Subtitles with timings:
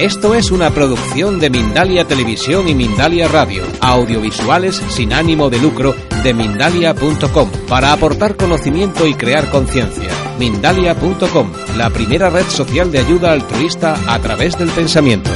[0.00, 5.94] Esto es una producción de Mindalia Televisión y Mindalia Radio, audiovisuales sin ánimo de lucro
[6.22, 10.08] de mindalia.com, para aportar conocimiento y crear conciencia.
[10.38, 15.28] Mindalia.com, la primera red social de ayuda altruista a través del pensamiento.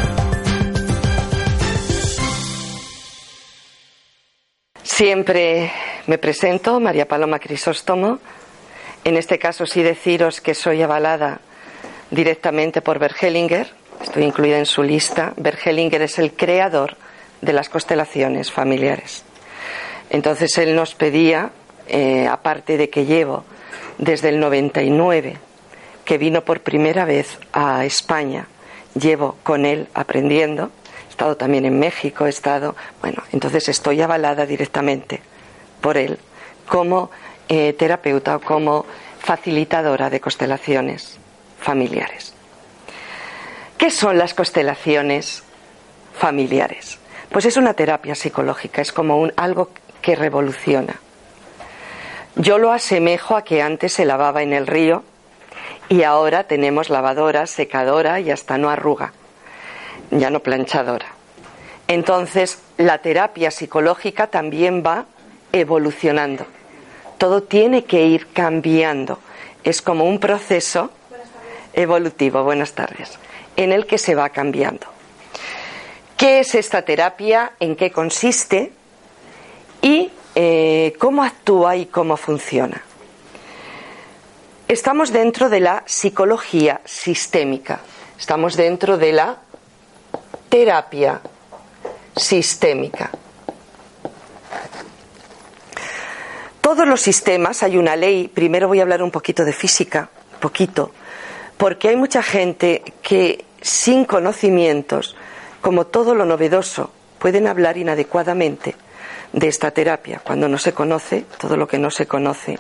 [4.83, 5.71] Siempre
[6.07, 8.19] me presento, María Paloma Crisóstomo.
[9.05, 11.43] En este caso sí deciros que soy avalada
[12.11, 15.32] directamente por Bergelinger, estoy incluida en su lista.
[15.37, 16.97] Bergelinger es el creador
[17.41, 19.24] de las constelaciones familiares.
[20.10, 21.51] Entonces él nos pedía,
[21.88, 23.45] eh, aparte de que llevo
[23.98, 25.38] desde el 99,
[26.05, 28.46] que vino por primera vez a España,
[28.95, 30.71] llevo con él aprendiendo,
[31.09, 35.21] he estado también en México, he estado, bueno, entonces estoy avalada directamente
[35.80, 36.18] por él
[36.68, 37.10] como
[37.48, 38.87] eh, terapeuta o como
[39.18, 41.18] facilitadora de constelaciones
[41.59, 42.34] familiares.
[43.78, 45.42] ¿Qué son las constelaciones
[46.15, 46.98] familiares?
[47.30, 51.01] Pues es una terapia psicológica, es como un, algo que revoluciona.
[52.37, 55.02] Yo lo asemejo a que antes se lavaba en el río
[55.88, 59.12] y ahora tenemos lavadora, secadora y hasta no arruga,
[60.10, 61.06] ya no planchadora.
[61.88, 65.06] Entonces, la terapia psicológica también va
[65.53, 66.47] evolucionando.
[67.19, 69.19] Todo tiene que ir cambiando.
[69.62, 70.91] Es como un proceso
[71.72, 73.19] evolutivo, buenas tardes,
[73.56, 74.87] en el que se va cambiando.
[76.16, 77.53] ¿Qué es esta terapia?
[77.61, 78.72] ¿En qué consiste?
[79.83, 82.83] ¿Y eh, cómo actúa y cómo funciona?
[84.66, 87.81] Estamos dentro de la psicología sistémica,
[88.19, 89.37] estamos dentro de la
[90.49, 91.21] terapia
[92.16, 93.11] sistémica.
[96.62, 100.09] Todos los sistemas hay una ley, primero voy a hablar un poquito de física,
[100.41, 100.93] poquito,
[101.59, 105.16] porque hay mucha gente que sin conocimientos,
[105.62, 108.76] como todo lo novedoso, pueden hablar inadecuadamente
[109.32, 110.21] de esta terapia.
[110.22, 112.59] Cuando no se conoce, todo lo que no se conoce,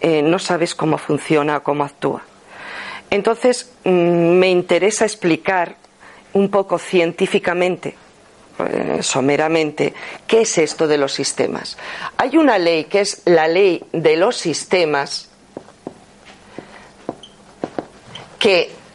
[0.00, 2.22] eh, no sabes cómo funciona o cómo actúa.
[3.10, 5.74] Entonces, mm, me interesa explicar
[6.32, 7.96] un poco científicamente,
[8.60, 9.94] eh, someramente,
[10.28, 11.76] qué es esto de los sistemas.
[12.18, 15.28] Hay una ley que es la ley de los sistemas
[18.38, 18.85] que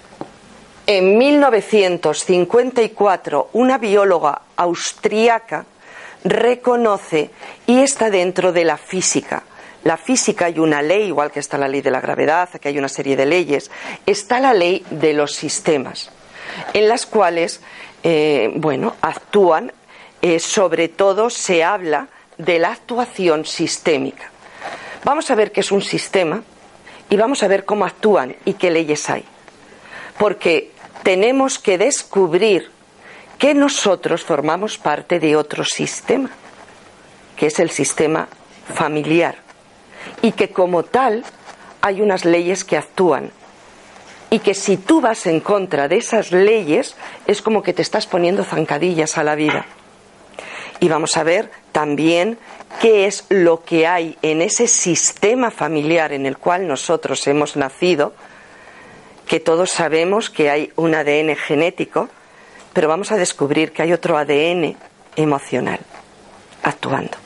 [0.97, 5.65] en 1954 una bióloga austríaca
[6.23, 7.29] reconoce
[7.65, 9.43] y está dentro de la física.
[9.83, 12.77] La física hay una ley, igual que está la ley de la gravedad, que hay
[12.77, 13.71] una serie de leyes,
[14.05, 16.11] está la ley de los sistemas,
[16.73, 17.61] en las cuales,
[18.03, 19.71] eh, bueno, actúan,
[20.21, 24.29] eh, sobre todo se habla de la actuación sistémica.
[25.03, 26.43] Vamos a ver qué es un sistema
[27.09, 29.25] y vamos a ver cómo actúan y qué leyes hay.
[30.19, 30.69] Porque
[31.03, 32.69] tenemos que descubrir
[33.37, 36.29] que nosotros formamos parte de otro sistema,
[37.35, 38.27] que es el sistema
[38.73, 39.35] familiar,
[40.21, 41.23] y que como tal
[41.81, 43.31] hay unas leyes que actúan,
[44.29, 46.95] y que si tú vas en contra de esas leyes
[47.27, 49.65] es como que te estás poniendo zancadillas a la vida.
[50.79, 52.39] Y vamos a ver también
[52.79, 58.13] qué es lo que hay en ese sistema familiar en el cual nosotros hemos nacido,
[59.31, 62.09] que todos sabemos que hay un ADN genético,
[62.73, 64.75] pero vamos a descubrir que hay otro ADN
[65.15, 65.79] emocional
[66.63, 67.17] actuando.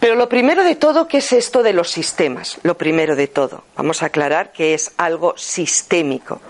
[0.00, 2.56] Pero lo primero de todo, ¿qué es esto de los sistemas?
[2.62, 6.40] Lo primero de todo, vamos a aclarar que es algo sistémico.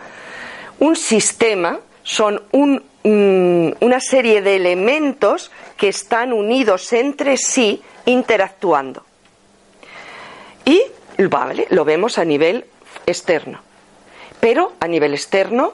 [0.79, 9.05] Un sistema son mm, una serie de elementos que están unidos entre sí interactuando.
[10.65, 10.81] Y
[11.19, 12.65] vale, lo vemos a nivel
[13.07, 13.74] externo.
[14.45, 15.73] Pero a nivel externo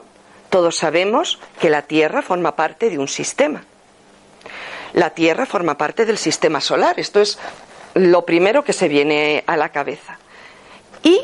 [0.49, 3.65] todos sabemos que la Tierra forma parte de un sistema.
[4.93, 6.97] La Tierra forma parte del sistema solar.
[6.97, 7.37] Esto es
[7.95, 10.19] lo primero que se viene a la cabeza.
[11.03, 11.19] Y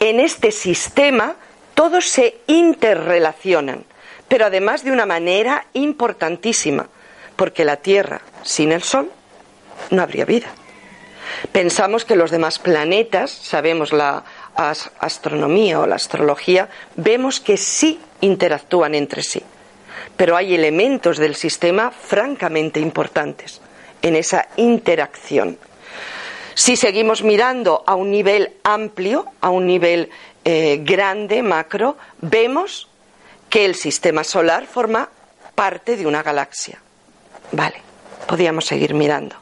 [0.00, 1.36] en este sistema
[1.74, 3.84] todos se interrelacionan,
[4.26, 6.88] pero además de una manera importantísima,
[7.36, 9.12] porque la Tierra sin el Sol
[9.90, 10.48] no habría vida.
[11.52, 14.24] Pensamos que los demás planetas, sabemos la
[14.56, 19.42] astronomía o la astrología, vemos que sí interactúan entre sí.
[20.16, 23.60] Pero hay elementos del sistema francamente importantes
[24.02, 25.58] en esa interacción.
[26.54, 30.10] Si seguimos mirando a un nivel amplio, a un nivel
[30.44, 32.88] eh, grande, macro, vemos
[33.48, 35.08] que el sistema solar forma
[35.54, 36.80] parte de una galaxia.
[37.52, 37.76] Vale,
[38.26, 39.36] podríamos seguir mirando.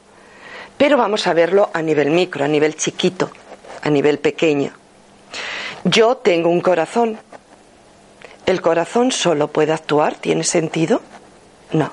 [0.77, 3.31] Pero vamos a verlo a nivel micro, a nivel chiquito,
[3.83, 4.80] a nivel pequeño.
[5.85, 7.19] Yo tengo un corazón,
[8.51, 10.17] ¿El corazón solo puede actuar?
[10.17, 11.03] ¿Tiene sentido?
[11.71, 11.93] No.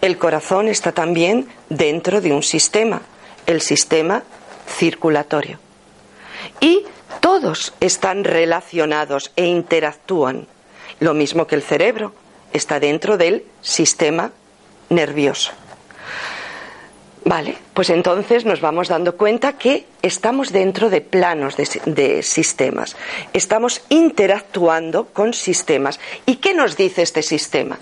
[0.00, 3.02] El corazón está también dentro de un sistema,
[3.44, 4.22] el sistema
[4.66, 5.58] circulatorio.
[6.60, 6.86] Y
[7.20, 10.46] todos están relacionados e interactúan.
[11.00, 12.14] Lo mismo que el cerebro
[12.54, 14.32] está dentro del sistema
[14.88, 15.52] nervioso.
[17.26, 22.96] Vale, pues entonces nos vamos dando cuenta que estamos dentro de planos de, de, sistemas,
[23.32, 25.98] estamos interactuando con sistemas.
[26.24, 27.80] ¿Y qué nos dice este sistema?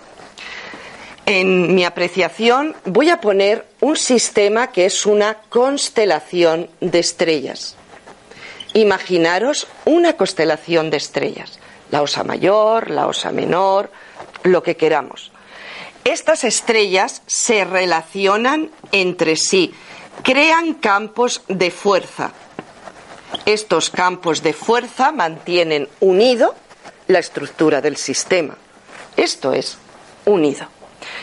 [1.26, 7.76] En mi apreciación voy a poner un sistema que es una constelación de estrellas.
[8.72, 11.58] Imaginaros una constelación de estrellas,
[11.90, 13.90] la osa mayor, la osa menor,
[14.42, 15.33] lo que queramos.
[16.04, 19.72] Estas estrellas se relacionan entre sí,
[20.22, 22.32] crean campos de fuerza.
[23.46, 26.54] Estos campos de fuerza mantienen unido
[27.08, 28.56] la estructura del sistema.
[29.16, 29.78] Esto es
[30.26, 30.66] unido.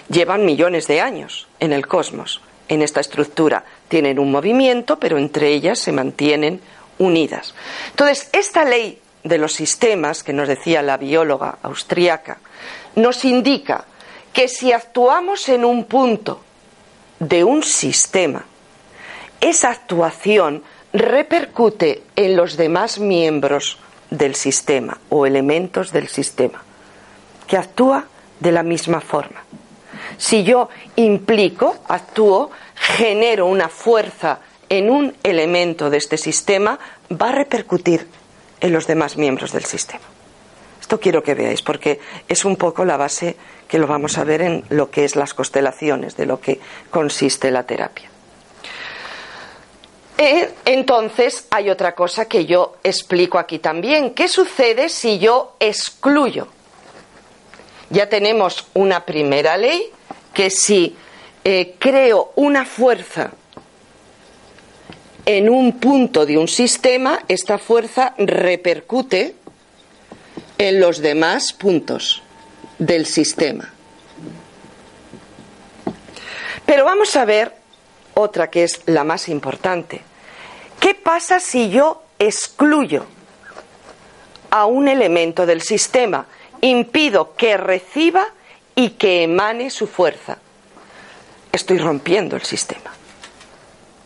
[0.10, 3.63] Llevan millones de años en el cosmos, en esta estructura.
[3.88, 6.60] Tienen un movimiento, pero entre ellas se mantienen
[6.98, 7.54] unidas.
[7.92, 12.39] Entonces, esta ley de los sistemas, que nos decía la bióloga austríaca,
[12.95, 13.86] nos indica
[14.33, 16.42] que si actuamos en un punto
[17.19, 18.45] de un sistema,
[19.39, 20.63] esa actuación
[20.94, 23.78] repercute en los demás miembros
[24.10, 26.63] del sistema o elementos del sistema,
[27.48, 28.06] que actúa
[28.39, 29.44] de la misma forma.
[30.18, 34.39] Si yo implico, actúo, genero una fuerza
[34.69, 36.80] en un elemento de este sistema,
[37.12, 38.07] va a repercutir
[38.60, 40.10] en los demás miembros del sistema.
[40.91, 43.38] Esto quiero que veáis porque es un poco la base
[43.69, 46.59] que lo vamos a ver en lo que es las constelaciones, de lo que
[46.89, 48.09] consiste la terapia.
[50.17, 54.13] Entonces hay otra cosa que yo explico aquí también.
[54.13, 56.49] ¿Qué sucede si yo excluyo?
[57.89, 59.94] Ya tenemos una primera ley
[60.33, 60.97] que si
[61.45, 63.31] eh, creo una fuerza
[65.25, 69.35] en un punto de un sistema, esta fuerza repercute
[70.61, 72.21] en los demás puntos
[72.77, 73.73] del sistema.
[76.67, 77.55] Pero vamos a ver
[78.13, 80.03] otra que es la más importante.
[80.79, 83.07] ¿Qué pasa si yo excluyo
[84.51, 86.27] a un elemento del sistema?
[86.61, 88.27] Impido que reciba
[88.75, 90.37] y que emane su fuerza.
[91.51, 92.91] Estoy rompiendo el sistema.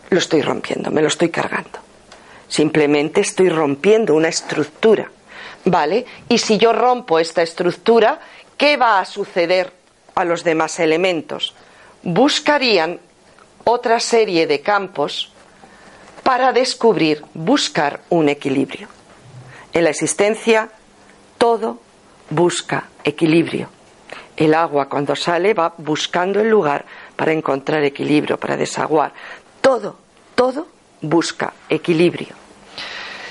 [0.10, 1.80] Lo estoy rompiendo, me lo estoy cargando.
[2.48, 5.12] Simplemente estoy rompiendo una estructura.
[5.66, 6.06] ¿Vale?
[6.30, 8.20] Y si yo rompo esta estructura,
[8.58, 9.74] ¿qué va a suceder
[10.14, 11.56] a los demás elementos?
[12.04, 13.00] Buscarían
[13.64, 15.32] otra serie de campos
[16.24, 18.88] para descubrir, buscar un equilibrio.
[19.74, 20.70] En la existencia
[21.38, 21.80] todo
[22.30, 23.70] busca equilibrio.
[24.38, 26.86] El agua cuando sale va buscando el lugar
[27.16, 29.14] para encontrar equilibrio, para desaguar.
[29.62, 29.98] Todo,
[30.36, 30.68] todo
[31.02, 32.45] busca equilibrio.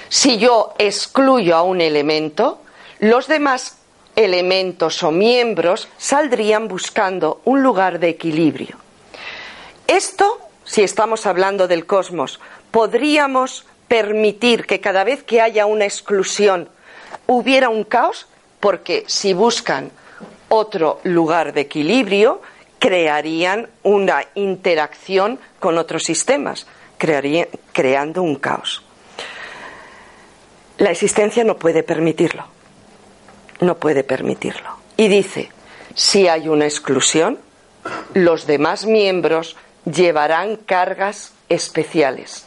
[0.08, 2.60] Si yo excluyo a un elemento,
[2.98, 3.78] los demás
[4.16, 8.76] elementos o miembros saldrían buscando un lugar de equilibrio.
[9.86, 12.40] Esto, si estamos hablando del cosmos,
[12.70, 16.68] podríamos permitir que cada vez que haya una exclusión
[17.26, 18.26] hubiera un caos,
[18.60, 19.90] porque si buscan
[20.48, 22.40] otro lugar de equilibrio,
[22.78, 26.66] crearían una interacción con otros sistemas,
[26.98, 28.83] creando un caos.
[30.78, 32.46] La existencia no puede permitirlo
[33.60, 34.76] no puede permitirlo.
[34.96, 35.50] Y dice,
[35.94, 37.38] si hay una exclusión,
[38.14, 42.46] los demás miembros llevarán cargas especiales.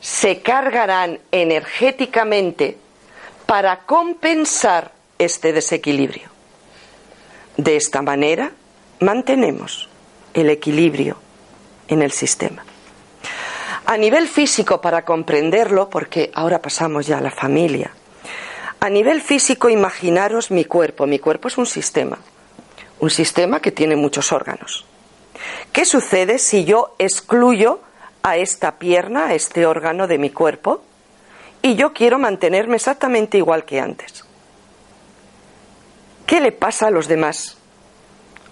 [0.00, 2.76] Se cargarán energéticamente
[3.46, 6.28] para compensar este desequilibrio.
[7.56, 8.52] De esta manera
[9.00, 9.88] mantenemos
[10.34, 11.18] el equilibrio
[11.88, 12.64] en el sistema.
[13.86, 17.92] A nivel físico, para comprenderlo, porque ahora pasamos ya a la familia,
[18.80, 21.06] a nivel físico, imaginaros mi cuerpo.
[21.06, 22.18] Mi cuerpo es un sistema,
[22.98, 24.84] un sistema que tiene muchos órganos.
[25.72, 27.80] ¿Qué sucede si yo excluyo
[28.24, 30.82] a esta pierna, a este órgano de mi cuerpo,
[31.62, 34.24] y yo quiero mantenerme exactamente igual que antes?
[36.26, 37.58] ¿Qué le pasa a los demás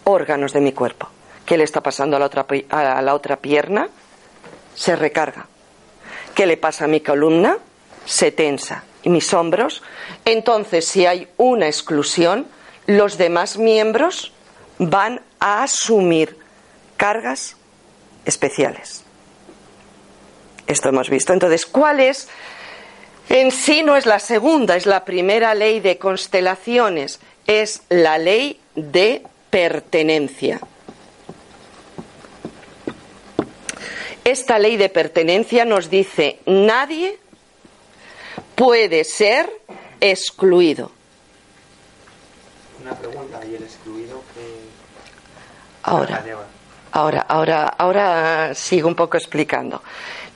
[0.05, 1.09] órganos de mi cuerpo?
[1.45, 3.89] ¿Qué le está pasando a la otra, a la otra pierna?
[4.75, 5.47] Se recarga.
[6.35, 7.59] ¿Qué le pasa a mi columna?
[8.05, 9.83] Se tensa y mis hombros,
[10.25, 12.47] entonces si hay una exclusión,
[12.87, 14.33] los demás miembros
[14.79, 16.37] van a asumir
[16.97, 17.57] cargas
[18.25, 19.05] especiales.
[20.67, 21.33] Esto hemos visto.
[21.33, 22.29] Entonces, ¿cuál es
[23.29, 28.61] En sí no es la segunda, es la primera ley de constelaciones, es la ley
[28.75, 30.61] de pertenencia.
[34.25, 37.19] Esta ley de pertenencia nos dice, nadie
[38.55, 39.51] puede ser
[40.01, 40.91] excluido.
[42.83, 44.71] Una pregunta, ¿y el excluido que...
[45.83, 46.25] Ahora,
[46.93, 49.83] ahora, ahora, ahora sigo un poco explicando.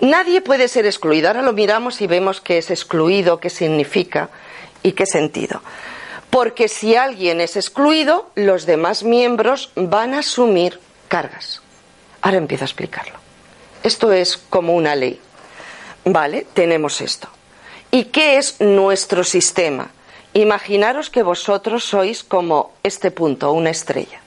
[0.01, 1.29] Nadie puede ser excluido.
[1.29, 4.31] Ahora lo miramos y vemos qué es excluido, qué significa
[4.83, 5.63] y qué sentido.
[6.31, 11.63] Porque si alguien es excluido, los demás miembros van a asumir cargas.
[12.23, 13.24] Ahora empiezo a explicarlo.
[13.85, 15.21] Esto es como una ley.
[16.07, 16.47] ¿Vale?
[16.55, 17.29] Tenemos esto.
[17.91, 19.91] ¿Y qué es nuestro sistema?
[20.33, 24.21] Imaginaros que vosotros sois como este punto, una estrella.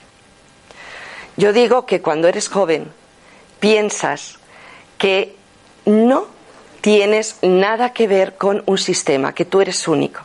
[1.35, 2.91] Yo digo que cuando eres joven
[3.59, 4.37] piensas
[4.97, 5.35] que
[5.85, 6.27] no
[6.81, 10.21] tienes nada que ver con un sistema, que tú eres único.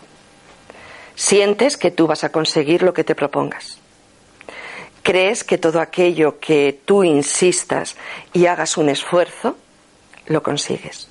[1.15, 3.82] Sientes que tú vas a conseguir lo que te propongas.
[5.03, 7.97] Crees que todo aquello que tú insistas
[8.33, 9.57] y hagas un esfuerzo,
[10.27, 11.09] lo consigues.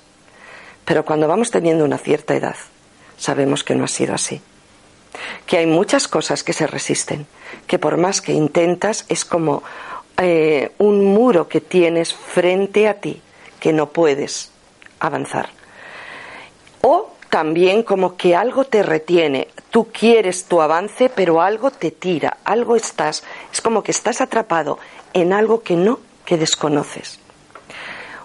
[0.84, 2.56] Pero cuando vamos teniendo una cierta edad,
[3.16, 4.40] sabemos que no ha sido así.
[5.46, 7.26] Que hay muchas cosas que se resisten,
[7.66, 9.62] que por más que intentas es como
[10.16, 13.20] eh, un muro que tienes frente a ti
[13.60, 14.50] que no puedes
[14.98, 15.50] avanzar.
[16.80, 19.48] O también como que algo te retiene.
[19.72, 24.78] Tú quieres tu avance, pero algo te tira, algo estás, es como que estás atrapado
[25.14, 27.18] en algo que no, que desconoces.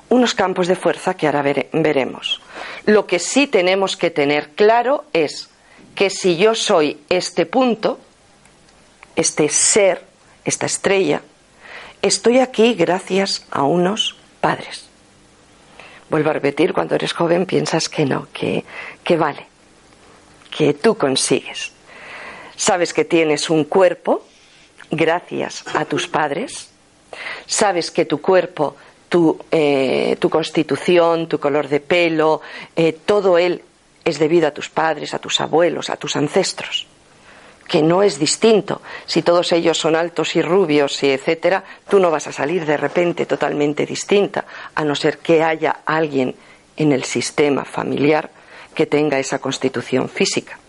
[0.09, 2.41] Unos campos de fuerza que ahora veremos.
[2.85, 5.49] Lo que sí tenemos que tener claro es
[5.95, 7.97] que si yo soy este punto,
[9.15, 10.03] este ser,
[10.43, 11.21] esta estrella,
[12.01, 14.85] estoy aquí gracias a unos padres.
[16.09, 18.65] Vuelvo a repetir, cuando eres joven piensas que no, que,
[19.05, 19.46] que vale,
[20.57, 21.71] que tú consigues.
[22.55, 24.23] Sabes que tienes un cuerpo
[24.89, 26.71] gracias a tus padres,
[27.45, 28.75] sabes que tu cuerpo,
[29.07, 32.41] tu, eh, tu constitución, tu color de pelo,
[32.75, 33.61] eh, todo él
[34.03, 36.87] es debido a tus padres, a tus abuelos, a tus ancestros
[37.67, 38.81] que no es distinto.
[39.05, 42.77] Si todos ellos son altos y rubios y etcétera, tú no vas a salir de
[42.77, 46.33] repente totalmente distinta, a no ser que haya alguien
[46.77, 48.31] en el sistema familiar
[48.77, 50.59] que tenga esa constitución física.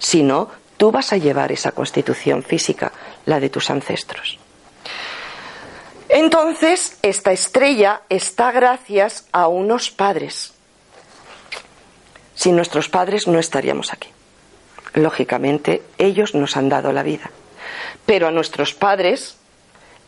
[0.00, 2.90] Si no, tú vas a llevar esa constitución física,
[3.24, 4.36] la de tus ancestros.
[6.08, 10.54] Entonces, esta estrella está gracias a unos padres.
[12.34, 14.08] Sin nuestros padres no estaríamos aquí.
[14.94, 17.30] Lógicamente, ellos nos han dado la vida.
[18.06, 19.36] Pero a nuestros padres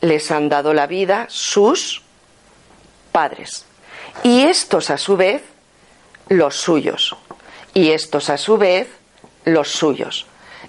[0.00, 2.02] les han dado la vida sus
[3.12, 3.64] padres.
[4.24, 5.54] Y estos, a su vez,
[6.28, 7.16] los suyos.
[7.74, 8.88] Y estos, a su vez,
[9.44, 10.26] los suyos.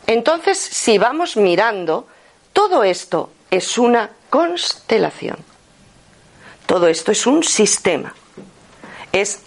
[0.07, 2.07] Entonces, si vamos mirando,
[2.51, 5.37] todo esto es una constelación.
[6.65, 8.13] Todo esto es un sistema.
[9.11, 9.41] Es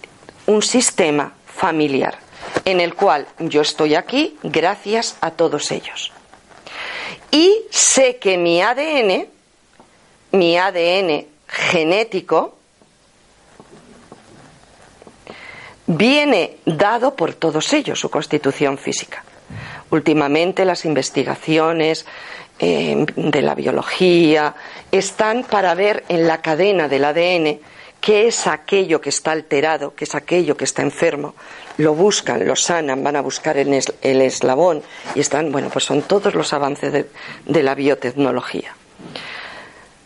[0.46, 2.18] un sistema familiar
[2.64, 6.12] en el cual yo estoy aquí gracias a todos ellos.
[7.30, 9.26] Y sé que mi ADN,
[10.32, 12.57] mi ADN genético,
[15.88, 19.24] viene dado por todos ellos, su constitución física.
[19.90, 22.06] Últimamente las investigaciones
[22.60, 24.54] eh, de la biología
[24.92, 27.58] están para ver en la cadena del ADN
[28.00, 31.34] qué es aquello que está alterado, qué es aquello que está enfermo,
[31.78, 34.82] lo buscan, lo sanan, van a buscar el, eslabón
[35.14, 38.74] y están, bueno, pues son todos los avances de, la biotecnología.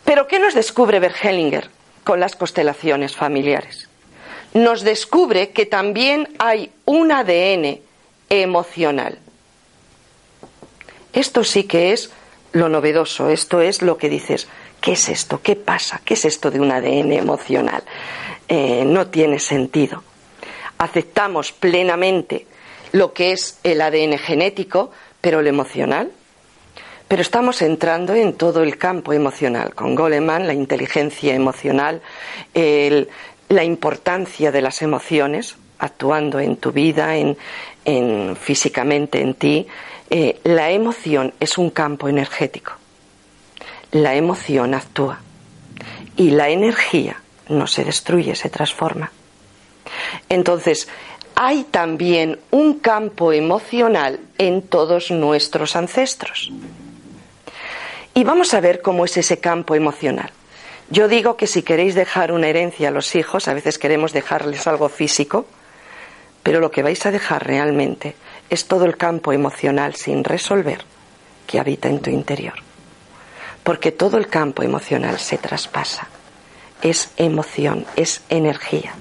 [0.05, 1.69] Pero ¿qué nos descubre Bergelinger
[2.03, 3.89] con las constelaciones familiares?
[4.53, 7.79] Nos descubre que también hay un ADN
[8.29, 9.17] emocional.
[11.11, 12.11] Esto sí que es
[12.51, 14.47] lo novedoso, esto es lo que dices,
[14.81, 15.41] ¿qué es esto?
[15.41, 16.01] ¿Qué pasa?
[16.03, 17.83] ¿Qué es esto de un ADN emocional?
[18.47, 20.03] Eh, no tiene sentido
[20.83, 22.45] aceptamos plenamente
[22.91, 24.91] lo que es el ADN genético,
[25.21, 26.11] pero lo emocional.
[27.07, 32.01] Pero estamos entrando en todo el campo emocional, con Goleman, la inteligencia emocional,
[33.53, 37.37] la importancia de las emociones actuando en tu vida, en,
[38.35, 39.67] físicamente en ti.
[40.09, 42.73] Eh, la emoción es un campo energético.
[43.91, 45.19] La emoción actúa.
[46.15, 49.11] Y la energía no se destruye, se transforma.
[50.29, 50.87] Entonces,
[51.35, 56.51] hay también un campo emocional en todos nuestros ancestros.
[58.13, 60.31] Y vamos a ver cómo es ese campo emocional.
[60.93, 64.67] Yo digo que si queréis dejar una herencia a los hijos, a veces queremos dejarles
[64.67, 65.47] algo físico,
[66.43, 68.15] Pero lo que vais a dejar realmente
[68.47, 70.85] es todo el campo emocional sin resolver
[71.47, 72.53] que habita en tu interior.
[73.63, 76.09] Porque todo el campo emocional se traspasa.
[76.83, 78.93] Es emoción, es energía.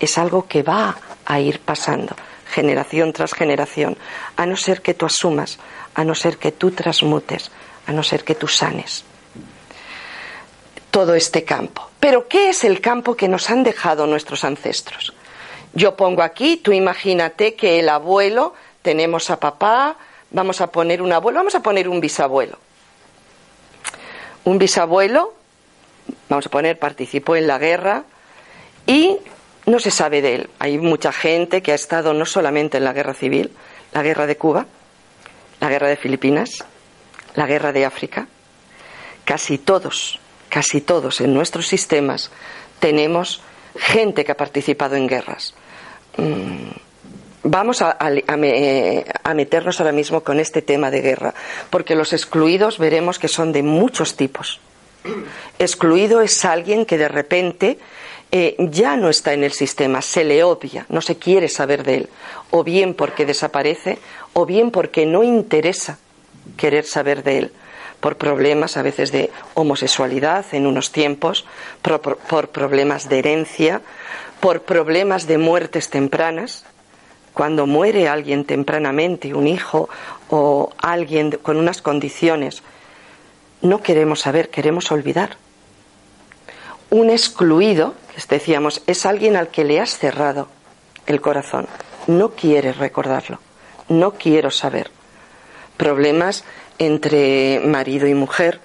[0.00, 0.96] Es algo que va
[1.26, 2.16] a ir pasando
[2.48, 3.98] generación tras generación,
[4.36, 5.58] a no ser que tú asumas,
[5.94, 7.50] a no ser que tú transmutes,
[7.86, 9.04] a no ser que tú sanes
[10.94, 11.90] todo este campo.
[11.98, 15.12] Pero ¿qué es el campo que nos han dejado nuestros ancestros?
[15.72, 19.96] Yo pongo aquí, tú imagínate que el abuelo, tenemos a papá,
[20.30, 22.60] vamos a poner un abuelo, vamos a poner un bisabuelo.
[24.44, 25.34] Un bisabuelo,
[26.28, 28.04] vamos a poner, participó en la guerra
[28.86, 29.18] y
[29.66, 30.50] no se sabe de él.
[30.60, 33.50] Hay mucha gente que ha estado no solamente en la guerra civil,
[33.92, 34.66] la guerra de Cuba,
[35.58, 36.64] la guerra de Filipinas,
[37.34, 38.28] la guerra de África.
[39.24, 40.20] Casi todos,
[40.54, 42.30] casi todos en nuestros sistemas
[42.78, 43.42] tenemos
[43.76, 45.52] gente que ha participado en guerras.
[46.16, 46.70] Mm,
[47.42, 47.98] vamos a,
[49.34, 51.34] meternos ahora mismo con este tema de guerra,
[51.70, 54.60] porque los excluidos veremos que son de muchos tipos.
[55.58, 57.78] Excluido es alguien que de repente
[58.30, 61.96] eh, ya no está en el sistema, se le obvia, no se quiere saber de
[61.96, 62.08] él,
[62.52, 63.98] o bien porque desaparece,
[64.34, 65.98] o bien porque no interesa
[66.56, 67.52] querer saber de él,
[68.04, 71.46] por problemas a veces de homosexualidad en unos tiempos,
[71.80, 73.80] por problemas de herencia,
[74.40, 76.66] por problemas de muertes tempranas.
[77.32, 79.88] Cuando muere alguien tempranamente, un hijo
[80.28, 82.62] o alguien con unas condiciones,
[83.62, 85.38] no queremos saber, queremos olvidar.
[86.90, 87.94] Un excluido,
[88.28, 90.48] decíamos, es alguien al que le has cerrado
[91.06, 91.68] el corazón.
[92.06, 93.38] No quiere recordarlo,
[93.88, 94.90] no quiero saber.
[95.78, 96.44] Problemas
[96.78, 98.60] entre marido y mujer,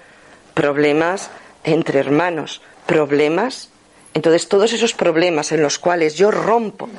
[0.54, 1.30] problemas
[1.64, 3.70] entre hermanos, problemas
[4.14, 6.90] entonces, todos esos problemas en los cuales yo rompo,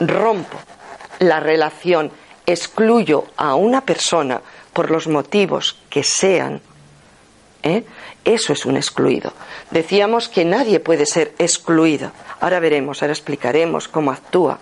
[0.00, 0.58] rompo
[1.18, 2.10] la relación,
[2.46, 4.40] excluyo a una persona
[4.72, 6.60] por los motivos que sean,
[7.62, 7.84] ¿eh?
[8.24, 9.32] eso es un excluido.
[9.70, 12.12] Decíamos que nadie puede ser excluido.
[12.40, 14.58] Ahora veremos, ahora explicaremos cómo actúa.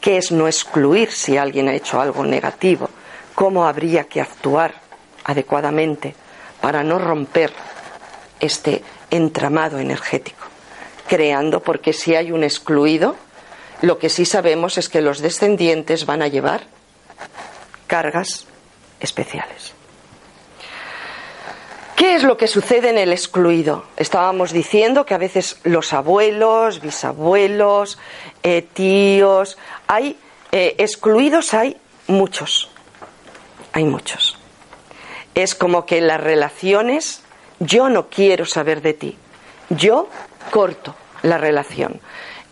[0.00, 2.88] ¿Qué es no excluir si alguien ha hecho algo negativo?
[3.34, 4.79] ¿Cómo habría que actuar
[5.30, 6.14] adecuadamente
[6.60, 7.52] para no romper
[8.40, 10.50] este entramado energético?
[11.10, 13.16] creando, porque si hay un excluido,
[13.82, 16.62] lo que sí sabemos es que los descendientes van a llevar
[17.88, 18.46] cargas
[19.00, 19.74] especiales.
[21.96, 23.86] ¿Qué es lo que sucede en el excluido?
[23.96, 27.98] Estábamos diciendo que a veces los abuelos, bisabuelos,
[28.44, 30.16] eh, tíos, hay
[30.52, 32.70] eh, excluidos, hay muchos,
[33.72, 34.39] hay muchos.
[35.34, 37.22] Es como que las relaciones,
[37.58, 39.16] yo no quiero saber de ti,
[39.70, 40.08] yo
[40.50, 42.00] corto la relación.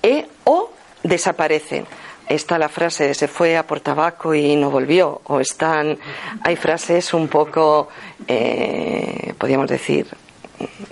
[0.03, 0.71] E o
[1.03, 1.87] desaparecen.
[2.29, 5.23] Está la frase de se fue a por tabaco y no volvió.
[5.25, 5.99] O están.
[6.43, 7.89] Hay frases un poco.
[8.27, 10.07] Eh, podríamos decir.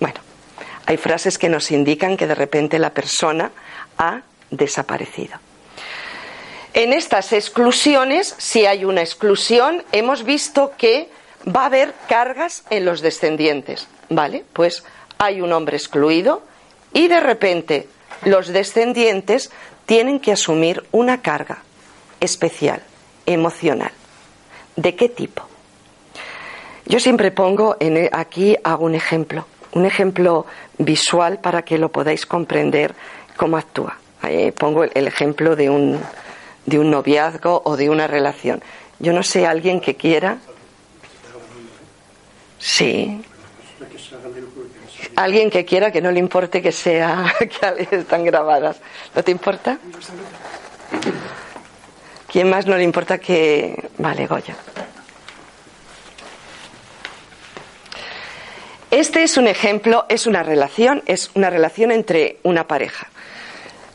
[0.01, 0.21] Bueno.
[0.87, 3.51] Hay frases que nos indican que de repente la persona
[3.99, 5.39] ha desaparecido.
[6.75, 11.11] En estas exclusiones, si hay una exclusión, hemos visto que
[11.47, 13.89] va a haber cargas en los descendientes.
[14.09, 14.45] ¿Vale?
[14.53, 14.85] Pues
[15.19, 16.43] hay un hombre excluido,
[16.97, 17.89] y de repente
[18.25, 19.51] los descendientes
[19.85, 21.59] tienen que asumir una carga
[22.21, 22.83] especial,
[23.27, 23.93] emocional.
[24.77, 25.43] ¿De qué tipo?
[26.87, 30.47] Yo siempre pongo en, aquí hago un ejemplo, un ejemplo
[30.79, 32.95] visual para que lo podáis comprender
[33.37, 33.99] cómo actúa.
[34.59, 36.01] Pongo el, ejemplo de un,
[36.65, 38.63] de un noviazgo o de una relación.
[38.99, 40.39] Yo no sé, alguien que quiera.
[42.59, 43.23] Sí,
[45.17, 48.81] Alguien que quiera que no le importe que sea que están grabadas.
[49.15, 49.79] ¿No te importa?
[52.29, 54.57] ¿Quién más no le importa que vale Goya?
[58.91, 63.09] Este es un ejemplo, es una relación, es una relación entre una pareja.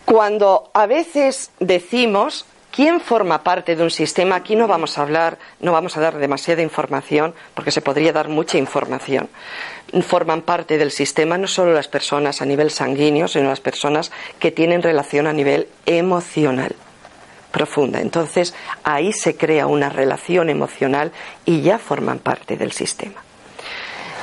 [0.05, 4.37] Cuando a veces decimos ¿Quién forma parte de un sistema?
[4.37, 8.29] Aquí no vamos a hablar, no vamos a dar demasiada información, porque se podría dar
[8.29, 9.29] mucha información.
[10.07, 14.51] Forman parte del sistema no solo las personas a nivel sanguíneo, sino las personas que
[14.51, 16.73] tienen relación a nivel emocional
[17.51, 17.99] profunda.
[17.99, 18.53] Entonces,
[18.85, 21.11] ahí se crea una relación emocional
[21.43, 23.21] y ya forman parte del sistema.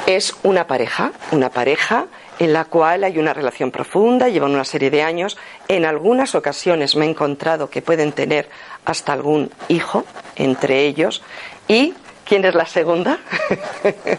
[0.07, 2.07] Es una pareja, una pareja
[2.39, 5.37] en la cual hay una relación profunda, llevan una serie de años.
[5.67, 8.49] En algunas ocasiones me he encontrado que pueden tener
[8.85, 10.05] hasta algún hijo
[10.37, 11.23] entre ellos.
[11.67, 13.19] ¿Y quién es la segunda?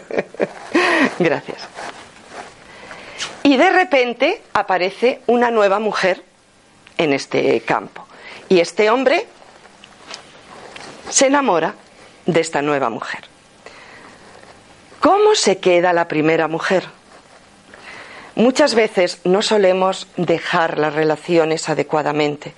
[1.18, 1.68] Gracias.
[3.42, 6.22] Y de repente aparece una nueva mujer
[6.98, 8.06] en este campo.
[8.48, 9.26] Y este hombre
[11.08, 11.74] se enamora
[12.26, 13.24] de esta nueva mujer.
[15.00, 16.84] ¿Cómo se queda la primera mujer?
[18.40, 22.54] Muchas veces no solemos dejar las relaciones adecuadamente.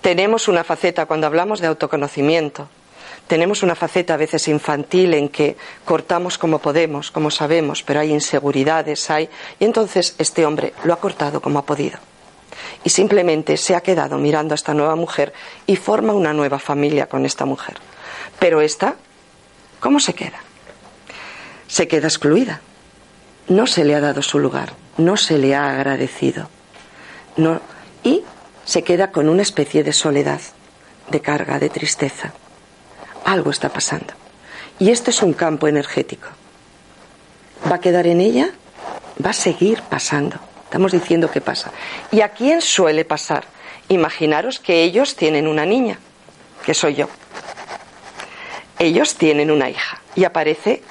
[0.00, 2.68] Tenemos una faceta, cuando hablamos de autoconocimiento,
[3.26, 8.12] tenemos una faceta a veces infantil en que cortamos como podemos, como sabemos, pero hay
[8.12, 9.28] inseguridades, hay.
[9.58, 11.98] Y entonces este hombre lo ha cortado como ha podido.
[12.84, 15.32] Y simplemente se ha quedado mirando a esta nueva mujer
[15.66, 17.78] y forma una nueva familia con esta mujer.
[18.38, 18.94] Pero esta,
[19.80, 20.38] ¿cómo se queda?
[21.66, 22.60] Se queda excluida.
[23.48, 26.48] No se le ha dado su lugar, no se le ha agradecido.
[27.36, 27.60] No,
[28.04, 28.22] y
[28.64, 30.40] se queda con una especie de soledad,
[31.10, 32.32] de carga, de tristeza.
[33.24, 34.12] Algo está pasando.
[34.78, 36.28] Y esto es un campo energético.
[37.70, 38.50] ¿Va a quedar en ella?
[39.24, 40.36] Va a seguir pasando.
[40.64, 41.72] Estamos diciendo que pasa.
[42.10, 43.44] ¿Y a quién suele pasar?
[43.88, 45.98] Imaginaros que ellos tienen una niña,
[46.66, 47.08] que soy yo.
[48.78, 50.82] Ellos tienen una hija y aparece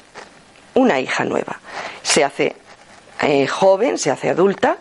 [0.78, 1.60] una hija nueva.
[2.04, 2.56] Se hace
[3.22, 4.78] eh, joven, se hace adulta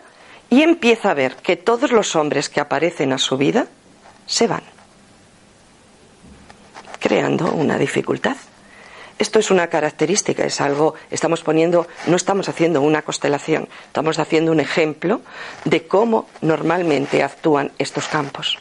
[0.49, 3.67] y empieza a ver que todos los hombres que aparecen a su vida
[4.27, 4.61] se van,
[6.99, 8.37] creando una dificultad.
[9.17, 14.51] Esto es una característica, es algo, estamos poniendo, no estamos haciendo una constelación, estamos haciendo
[14.51, 15.21] un ejemplo
[15.65, 18.59] de cómo normalmente actúan estos campos.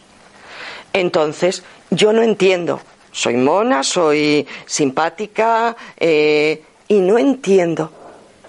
[0.95, 2.81] Entonces, yo no entiendo,
[3.13, 7.93] soy mona, soy simpática, eh, y no entiendo,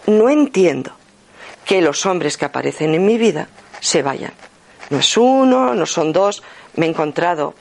[0.06, 0.91] no entiendo
[1.65, 3.47] que los hombres que aparecen en mi vida
[3.80, 4.34] se vayan.
[4.89, 6.43] No es uno, no son dos,
[6.76, 7.56] me he encontrado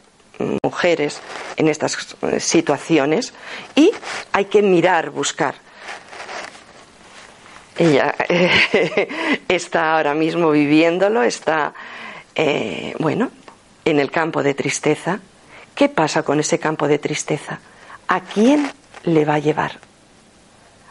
[0.63, 1.21] mujeres
[1.57, 1.97] en estas
[2.39, 3.33] situaciones
[3.75, 3.91] y
[4.33, 5.55] hay que mirar, buscar.
[7.79, 8.15] Ella
[9.49, 11.75] está ahora mismo viviéndolo, está,
[12.35, 13.31] eh, bueno,
[13.85, 15.21] en el campo de tristeza.
[15.75, 17.61] ¿Qué pasa con ese campo de tristeza?
[18.09, 18.71] ¿A quién
[19.05, 19.86] le va a llevar?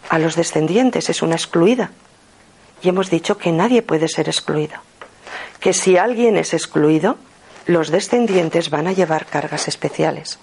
[0.10, 1.92] A los descendientes, es una excluida.
[2.82, 4.76] Y hemos dicho que nadie puede ser excluido.
[5.60, 7.18] Que si alguien es excluido,
[7.66, 10.40] los descendientes van a llevar cargas especiales.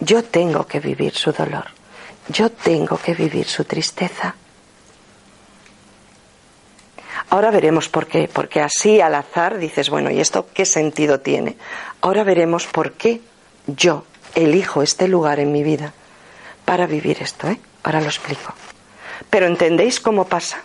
[0.00, 1.66] Yo tengo que vivir su dolor.
[2.28, 4.34] Yo tengo que vivir su tristeza.
[7.30, 11.56] Ahora veremos por qué, porque así al azar dices, bueno, ¿y esto qué sentido tiene?
[12.00, 13.20] Ahora veremos por qué
[13.66, 15.94] yo elijo este lugar en mi vida
[16.64, 17.60] para vivir esto, ¿eh?
[17.84, 18.52] Ahora lo explico.
[19.28, 20.62] Pero ¿entendéis cómo pasa?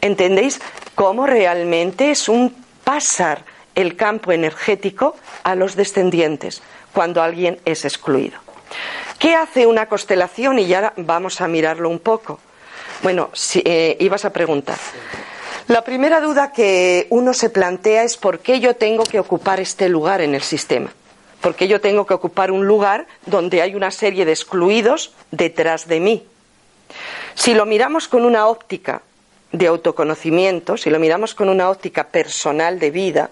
[0.00, 0.60] ¿Entendéis
[0.94, 3.44] cómo realmente es un pasar
[3.78, 8.36] el campo energético a los descendientes cuando alguien es excluido.
[9.20, 10.58] ¿Qué hace una constelación?
[10.58, 12.40] Y ya vamos a mirarlo un poco.
[13.02, 14.78] Bueno, si, eh, ibas a preguntar.
[15.68, 19.88] La primera duda que uno se plantea es por qué yo tengo que ocupar este
[19.88, 20.90] lugar en el sistema.
[21.40, 25.86] ¿Por qué yo tengo que ocupar un lugar donde hay una serie de excluidos detrás
[25.86, 26.26] de mí?
[27.34, 29.02] Si lo miramos con una óptica
[29.52, 33.30] de autoconocimiento, si lo miramos con una óptica personal de vida,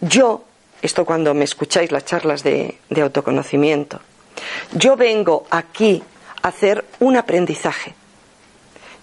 [0.00, 0.44] yo,
[0.80, 4.00] esto cuando me escucháis las charlas de, autoconocimiento,
[4.72, 6.02] yo vengo aquí
[6.42, 7.94] a hacer un aprendizaje.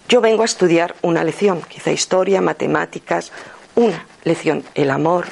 [0.08, 3.30] Yo vengo a estudiar una lección, quizá historia, matemáticas,
[3.76, 5.26] una lección, el amor,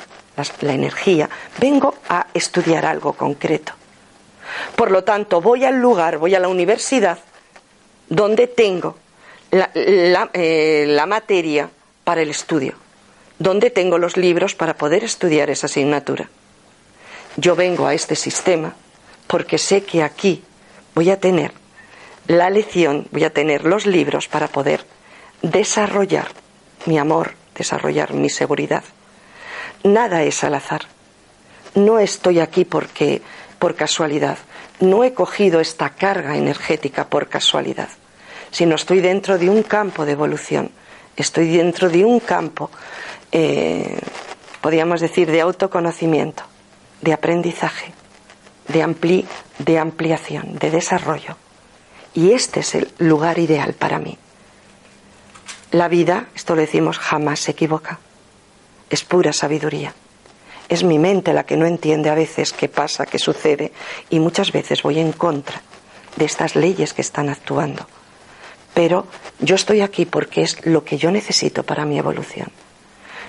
[0.61, 1.29] la, energía.
[1.59, 3.73] Vengo a estudiar algo concreto.
[4.77, 7.19] Por lo tanto, voy al lugar, voy a la universidad
[8.09, 8.97] donde tengo
[9.51, 9.71] la,
[10.33, 11.71] eh, la materia
[12.05, 12.75] para el estudio.
[13.39, 16.29] ¿Dónde tengo los libros para poder estudiar esa asignatura?
[17.37, 18.75] Yo vengo a este sistema
[19.27, 20.43] porque sé que aquí
[20.95, 21.53] voy a tener
[22.27, 24.85] la lección, voy a tener los libros para poder
[25.43, 26.29] desarrollar
[26.87, 28.85] mi amor, desarrollar mi seguridad.
[29.85, 30.83] Nada es al azar.
[31.75, 33.23] No estoy aquí porque
[33.59, 34.39] por casualidad.
[34.81, 37.89] No he cogido esta carga energética por casualidad,
[38.51, 40.71] sino estoy dentro de un campo de evolución.
[41.17, 42.71] Estoy dentro de un campo
[43.33, 43.99] eh,
[44.61, 46.45] podríamos decir, de autoconocimiento,
[47.01, 47.93] de aprendizaje,
[48.69, 49.25] de,
[49.59, 51.37] de ampliación, de desarrollo.
[52.15, 54.19] Y este es el lugar ideal para mí.
[55.71, 57.99] La vida, esto lo decimos, jamás se equivoca.
[58.91, 59.95] Es pura sabiduría.
[60.69, 63.73] Es mi mente la que no entiende a veces qué pasa, qué sucede,
[64.11, 65.63] y muchas veces voy en contra
[66.17, 67.87] de estas leyes que están actuando.
[68.75, 69.07] Pero
[69.41, 72.51] yo estoy aquí porque es lo que yo necesito para mi evolución.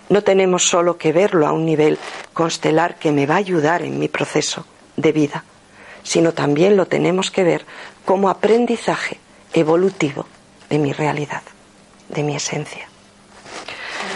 [0.10, 1.97] No tenemos solo que verlo a un nivel
[2.34, 4.65] constelar que me va a ayudar en mi proceso
[4.97, 5.43] de vida,
[6.04, 7.65] sino también lo tenemos que ver
[8.06, 9.19] como aprendizaje
[9.54, 10.25] evolutivo
[10.69, 11.43] de mi realidad,
[12.10, 12.88] de mi esencia.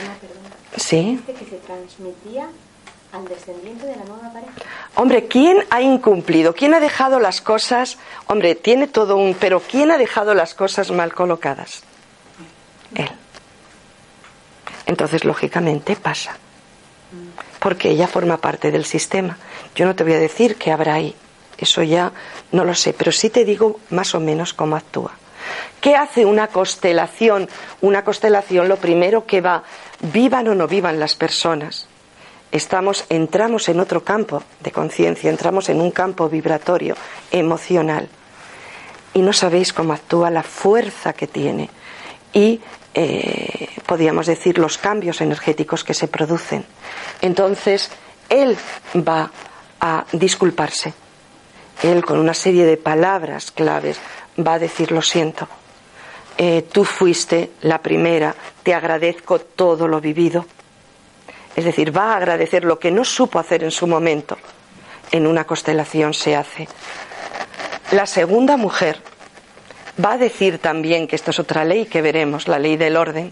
[0.03, 0.17] Una
[0.77, 1.19] ¿Sí?
[1.25, 2.49] que se transmitía
[3.13, 4.51] al descendiente de la nueva pareja.
[4.95, 6.53] Hombre, ¿quién ha incumplido?
[6.53, 7.97] ¿Quién ha dejado las cosas?
[8.27, 9.35] Hombre, tiene todo un...
[9.35, 11.83] Pero ¿quién ha dejado las cosas mal colocadas?
[12.95, 13.09] Él.
[14.87, 16.37] Entonces, lógicamente, pasa.
[17.59, 19.37] Porque ella forma parte del sistema.
[19.75, 21.15] Yo no te voy a decir qué habrá ahí.
[21.57, 22.11] Eso ya
[22.51, 22.93] no lo sé.
[22.93, 25.11] Pero sí te digo más o menos cómo actúa.
[25.79, 27.47] ¿Qué hace una constelación?
[27.81, 29.63] Una constelación lo primero que va,
[29.99, 31.87] vivan o no vivan las personas,
[32.53, 36.95] estamos, entramos en otro campo de conciencia, entramos en un campo vibratorio,
[37.31, 38.07] emocional.
[39.13, 41.69] Y no sabéis cómo actúa, la fuerza que tiene
[42.31, 42.61] y,
[42.93, 46.63] eh, podríamos decir, los cambios energéticos que se producen.
[47.21, 47.91] Entonces,
[48.29, 48.55] él
[48.95, 49.31] va
[49.79, 50.93] a disculparse.
[51.81, 53.99] Él, con una serie de palabras claves,
[54.39, 55.47] va a decir lo siento.
[56.37, 60.45] Eh, tú fuiste la primera, te agradezco todo lo vivido
[61.55, 64.37] es decir, va a agradecer lo que no supo hacer en su momento.
[65.11, 66.67] En una constelación se hace.
[67.91, 68.99] La segunda mujer
[70.03, 73.31] va a decir también que esta es otra ley que veremos, la ley del orden.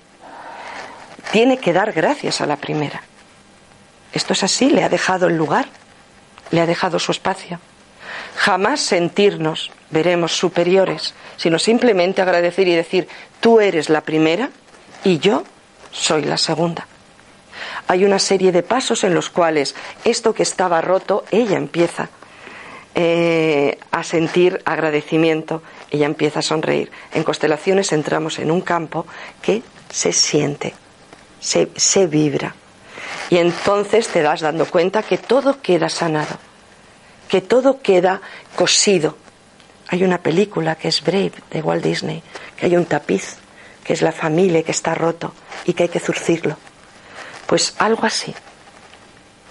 [1.32, 3.02] Tiene que dar gracias a la primera.
[4.14, 5.66] Esto es así, le ha dejado el lugar,
[6.52, 7.60] le ha dejado su espacio.
[8.36, 13.08] Jamás sentirnos, veremos, superiores, sino simplemente agradecer y decir,
[13.40, 14.50] tú eres la primera
[15.04, 15.44] y yo
[15.92, 16.86] soy la segunda
[17.88, 22.10] hay una serie de pasos en los cuales esto que estaba roto, ella empieza
[22.94, 26.92] eh, a sentir agradecimiento, ella empieza a sonreír.
[27.14, 29.08] En constelaciones entramos en un campo
[29.42, 30.74] que se siente,
[31.40, 32.54] se, vibra.
[33.30, 36.38] Y entonces te das dando cuenta que todo queda sanado,
[37.30, 38.20] que todo queda
[38.58, 39.16] cosido.
[39.88, 42.22] Hay una película que es Brave de Walt Disney,
[42.58, 43.38] que hay un tapiz,
[43.86, 45.34] que es la familia que está roto
[45.66, 46.58] y que hay que zurcirlo.
[47.52, 48.34] Pues algo así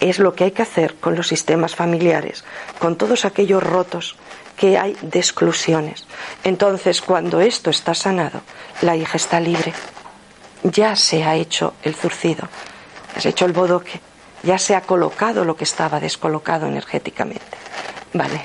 [0.01, 2.45] es lo que hay que hacer con los sistemas familiares,
[2.79, 4.17] con todos aquellos rotos
[4.57, 6.07] que hay de exclusiones.
[6.43, 8.41] Entonces, cuando esto está sanado,
[8.81, 9.75] la hija está libre.
[10.63, 12.49] Ya se ha hecho el zurcido,
[13.19, 14.01] se ha hecho el bodoque,
[14.45, 17.59] ya se ha colocado lo que estaba descolocado energéticamente.
[18.15, 18.41] Vale.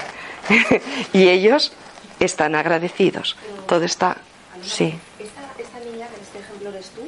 [1.14, 1.72] y ellos
[2.20, 3.38] están agradecidos.
[3.68, 4.18] Todo está.
[4.62, 5.00] Sí.
[5.18, 7.08] Esta, niña, en este ejemplo eres tú,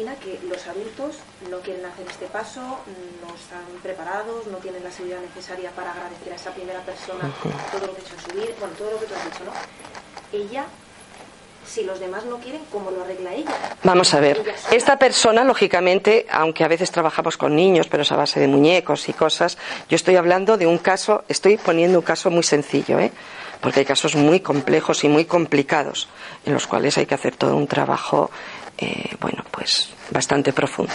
[0.00, 1.16] imagina que los adultos
[1.50, 6.32] no quieren hacer este paso, no están preparados, no tienen la seguridad necesaria para agradecer
[6.32, 7.30] a esa primera persona
[7.70, 9.44] todo lo que ha hecho en su vida, bueno, todo lo que tú has dicho,
[9.44, 9.52] ¿no?
[10.32, 10.64] Ella
[11.66, 13.76] si los demás no quieren, ¿cómo lo arregla ella?
[13.84, 18.16] Vamos a ver, esta persona, lógicamente, aunque a veces trabajamos con niños, pero es a
[18.16, 19.56] base de muñecos y cosas,
[19.88, 23.12] yo estoy hablando de un caso, estoy poniendo un caso muy sencillo, ¿eh?
[23.60, 26.08] porque hay casos muy complejos y muy complicados,
[26.44, 28.30] en los cuales hay que hacer todo un trabajo
[28.80, 30.94] eh, bueno, pues bastante profundo.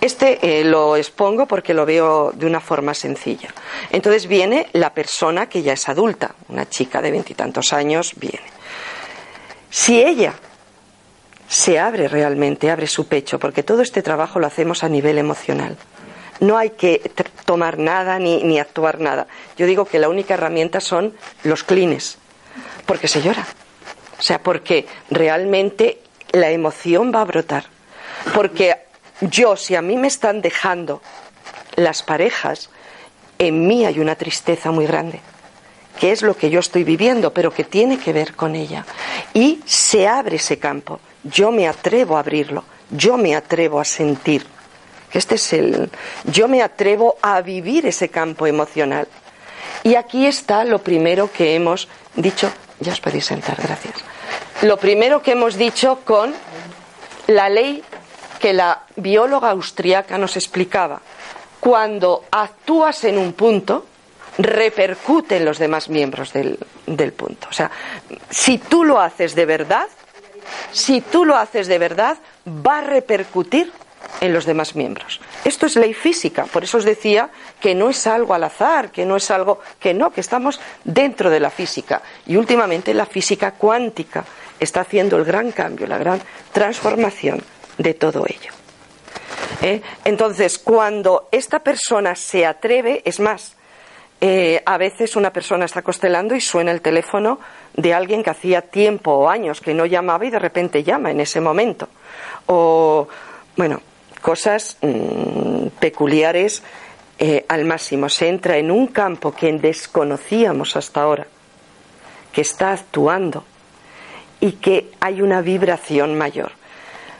[0.00, 3.48] Este eh, lo expongo porque lo veo de una forma sencilla.
[3.90, 8.46] Entonces viene la persona que ya es adulta, una chica de veintitantos años, viene.
[9.70, 10.34] Si ella
[11.48, 15.76] se abre realmente, abre su pecho, porque todo este trabajo lo hacemos a nivel emocional.
[16.40, 17.10] No hay que
[17.44, 19.26] tomar nada ni, ni actuar nada.
[19.56, 22.18] Yo digo que la única herramienta son los clines,
[22.86, 23.44] porque se llora.
[24.18, 25.98] O sea, porque realmente
[26.32, 27.64] la emoción va a brotar.
[28.34, 28.76] Porque
[29.20, 31.02] yo, si a mí me están dejando
[31.76, 32.70] las parejas,
[33.38, 35.20] en mí hay una tristeza muy grande,
[35.98, 38.84] que es lo que yo estoy viviendo, pero que tiene que ver con ella.
[39.34, 41.00] Y se abre ese campo.
[41.22, 44.46] Yo me atrevo a abrirlo, yo me atrevo a sentir.
[45.12, 45.90] Este es el.
[46.24, 49.08] Yo me atrevo a vivir ese campo emocional.
[49.82, 52.50] Y aquí está lo primero que hemos dicho.
[52.80, 54.04] Ya os podéis sentar, gracias
[54.62, 56.34] lo primero que hemos dicho con
[57.28, 57.82] la ley
[58.40, 61.00] que la bióloga austríaca nos explicaba.
[61.60, 63.86] Cuando actúas en un punto,
[64.38, 67.48] repercute en los demás miembros del, del, punto.
[67.50, 67.70] O sea,
[68.30, 69.86] si tú lo haces de verdad,
[70.72, 73.72] si tú lo haces de verdad, va a repercutir
[74.20, 75.20] en los demás miembros.
[75.44, 79.04] Esto es ley física, por eso os decía que no es algo al azar, que
[79.04, 83.52] no es algo que no, que estamos dentro de la física y últimamente la física
[83.52, 84.24] cuántica
[84.60, 86.20] está haciendo el gran cambio, la gran
[86.52, 87.42] transformación
[87.76, 88.52] de todo ello.
[89.62, 89.82] ¿Eh?
[90.04, 93.56] Entonces, cuando esta persona se atreve, es más,
[94.20, 97.38] eh, a veces una persona está constelando y suena el teléfono
[97.74, 101.20] de alguien que hacía tiempo o años que no llamaba y de repente llama en
[101.20, 101.88] ese momento.
[102.46, 103.08] O,
[103.56, 103.80] bueno,
[104.20, 106.62] cosas mm, peculiares
[107.18, 108.08] eh, al máximo.
[108.08, 111.26] Se entra en un campo que desconocíamos hasta ahora,
[112.32, 113.44] que está actuando
[114.40, 116.52] y que hay una vibración mayor.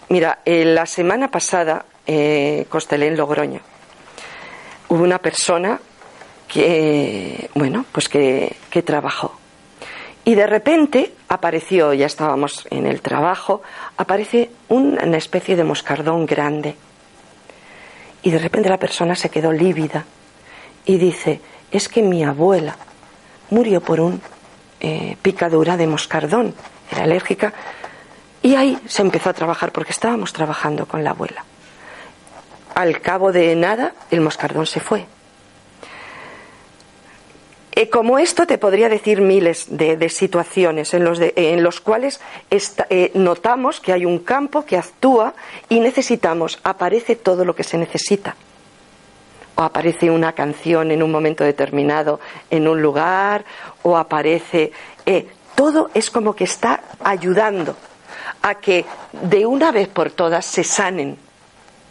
[0.08, 3.60] Mira, la semana pasada eh, costelé en Logroño
[4.88, 5.80] hubo una persona
[6.46, 9.38] que, bueno, pues que, que trabajó.
[10.24, 13.62] Y de repente apareció, ya estábamos en el trabajo,
[13.96, 16.76] aparece una especie de moscardón grande.
[18.22, 20.04] Y de repente la persona se quedó lívida
[20.84, 22.76] y dice, es que mi abuela
[23.50, 24.20] murió por un
[24.80, 26.54] eh, picadura de moscardón,
[26.90, 27.52] era alérgica,
[28.42, 31.44] y ahí se empezó a trabajar porque estábamos trabajando con la abuela.
[32.74, 35.06] Al cabo de nada, el moscardón se fue.
[37.72, 42.20] Eh, como esto te podría decir miles de, situaciones en los, en los cuales
[42.50, 45.34] eh, notamos que hay un campo que actúa
[45.68, 48.34] y necesitamos, aparece todo lo que se necesita.
[49.54, 52.20] O aparece una canción en un momento determinado
[52.50, 53.44] en un lugar,
[53.82, 54.72] o aparece...
[55.58, 57.74] Todo es como que está ayudando
[58.42, 61.18] a que de una vez por todas se sanen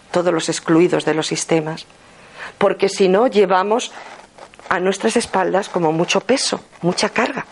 [0.10, 1.86] todos los excluidos de los sistemas.
[2.58, 3.92] Porque si no, llevamos
[4.70, 7.46] a nuestras espaldas como mucho peso, mucha carga.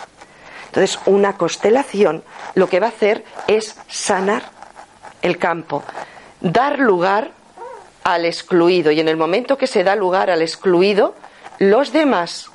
[0.67, 2.23] Entonces, una constelación
[2.53, 4.43] lo que va a hacer es sanar
[5.21, 5.83] el campo,
[6.39, 7.31] dar lugar
[8.05, 8.89] al excluido.
[8.89, 11.13] Y en el momento que se da lugar al excluido,
[11.59, 12.49] los demás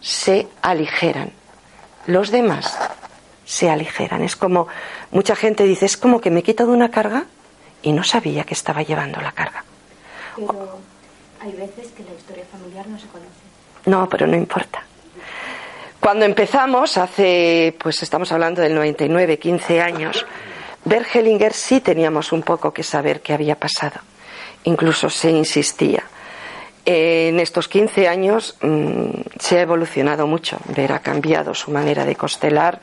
[0.00, 1.37] se aligeran.
[2.08, 2.74] Los demás
[3.44, 4.22] se aligeran.
[4.22, 4.66] Es como,
[5.10, 7.26] mucha gente dice, es como que me he quitado una carga
[7.82, 9.62] y no sabía que estaba llevando la carga.
[10.34, 10.78] Pero
[11.38, 13.28] hay veces que la historia familiar no se conoce.
[13.84, 14.82] No, pero no importa.
[16.00, 20.24] Cuando empezamos, hace, pues estamos hablando del 99, 15 años,
[20.86, 24.00] Bergelinger sí teníamos un poco que saber qué había pasado.
[24.64, 26.04] Incluso se insistía.
[26.90, 30.56] En estos 15 años mm, se ha evolucionado mucho.
[30.74, 32.80] Ver ha cambiado su manera de constelar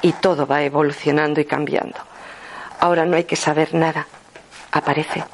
[0.00, 1.98] y todo va evolucionando y cambiando.
[2.78, 4.06] Ahora no hay que saber nada.
[4.70, 5.24] Aparece.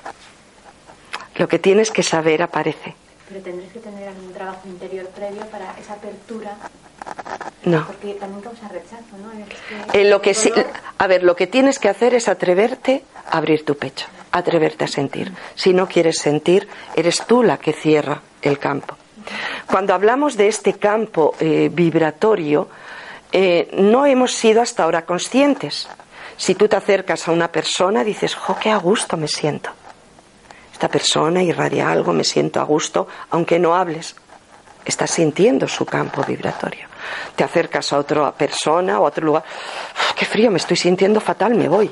[1.36, 2.94] Lo que tienes que saber aparece
[3.28, 6.56] pero tendréis que tener algún trabajo interior previo para esa apertura.
[7.64, 7.86] No.
[7.86, 9.30] Porque también causa rechazo, ¿no?
[9.92, 10.52] En lo que sí,
[10.98, 14.88] a ver, lo que tienes que hacer es atreverte a abrir tu pecho, atreverte a
[14.88, 15.32] sentir.
[15.54, 18.96] Si no quieres sentir, eres tú la que cierra el campo.
[19.66, 22.68] Cuando hablamos de este campo eh, vibratorio,
[23.32, 25.88] eh, no hemos sido hasta ahora conscientes.
[26.36, 29.70] Si tú te acercas a una persona, dices, jo, qué a gusto me siento
[30.74, 34.16] esta persona irradia algo, me siento a gusto, aunque no hables.
[34.84, 36.88] Estás sintiendo su campo vibratorio.
[37.36, 39.44] Te acercas a otra persona o a otro lugar.
[40.16, 41.90] qué frío, me estoy sintiendo fatal, me voy.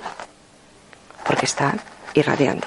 [1.25, 1.75] Porque está
[2.15, 2.67] irradiando.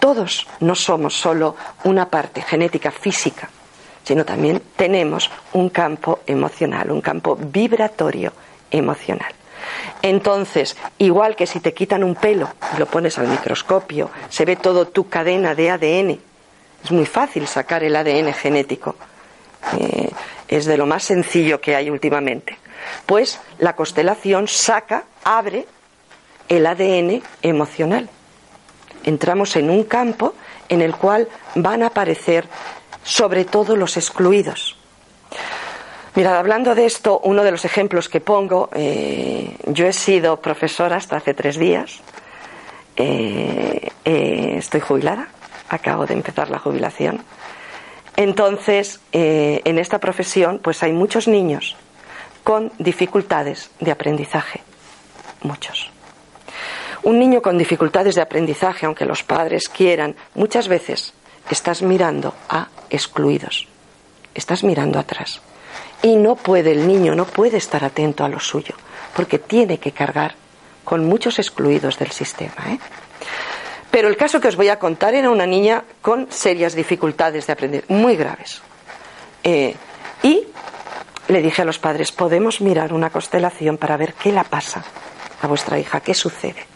[0.00, 3.48] Todos no somos solo una parte genética física,
[4.02, 8.32] sino también tenemos un campo emocional, un campo vibratorio
[8.70, 9.32] emocional.
[10.02, 14.56] Entonces, igual que si te quitan un pelo y lo pones al microscopio, se ve
[14.56, 16.20] todo tu cadena de ADN.
[16.84, 18.96] Es muy fácil sacar el ADN genético.
[19.78, 20.10] Eh,
[20.56, 22.58] es de lo más sencillo que hay últimamente.
[23.06, 25.66] Pues la constelación saca, abre
[26.48, 28.08] el ADN emocional.
[29.04, 30.34] Entramos en un campo
[30.68, 32.46] en el cual van a aparecer
[33.02, 34.76] sobre todo los excluidos.
[36.14, 40.96] Mira, hablando de esto, uno de los ejemplos que pongo, eh, yo he sido profesora
[40.96, 42.00] hasta hace tres días,
[42.96, 45.28] eh, eh, estoy jubilada,
[45.70, 47.24] acabo de empezar la jubilación.
[48.16, 51.76] Entonces, en esta profesión, pues hay muchos niños
[52.44, 54.62] con dificultades de aprendizaje,
[55.42, 55.90] muchos.
[57.02, 61.14] Un niño con dificultades de aprendizaje, aunque los padres quieran, muchas veces
[61.50, 63.66] estás mirando a excluidos,
[64.34, 65.40] estás mirando atrás
[66.02, 68.74] y no puede el niño, no puede estar atento a lo suyo,
[69.14, 70.34] porque tiene que cargar
[70.84, 72.54] con muchos excluidos del sistema.
[72.68, 72.78] ¿eh?
[73.92, 77.52] Pero el caso que os voy a contar era una niña con serias dificultades de
[77.52, 78.62] aprender, muy graves.
[79.44, 79.76] Eh,
[80.22, 80.46] y
[81.28, 84.82] le dije a los padres, podemos mirar una constelación para ver qué la pasa
[85.42, 86.66] a vuestra hija, qué sucede.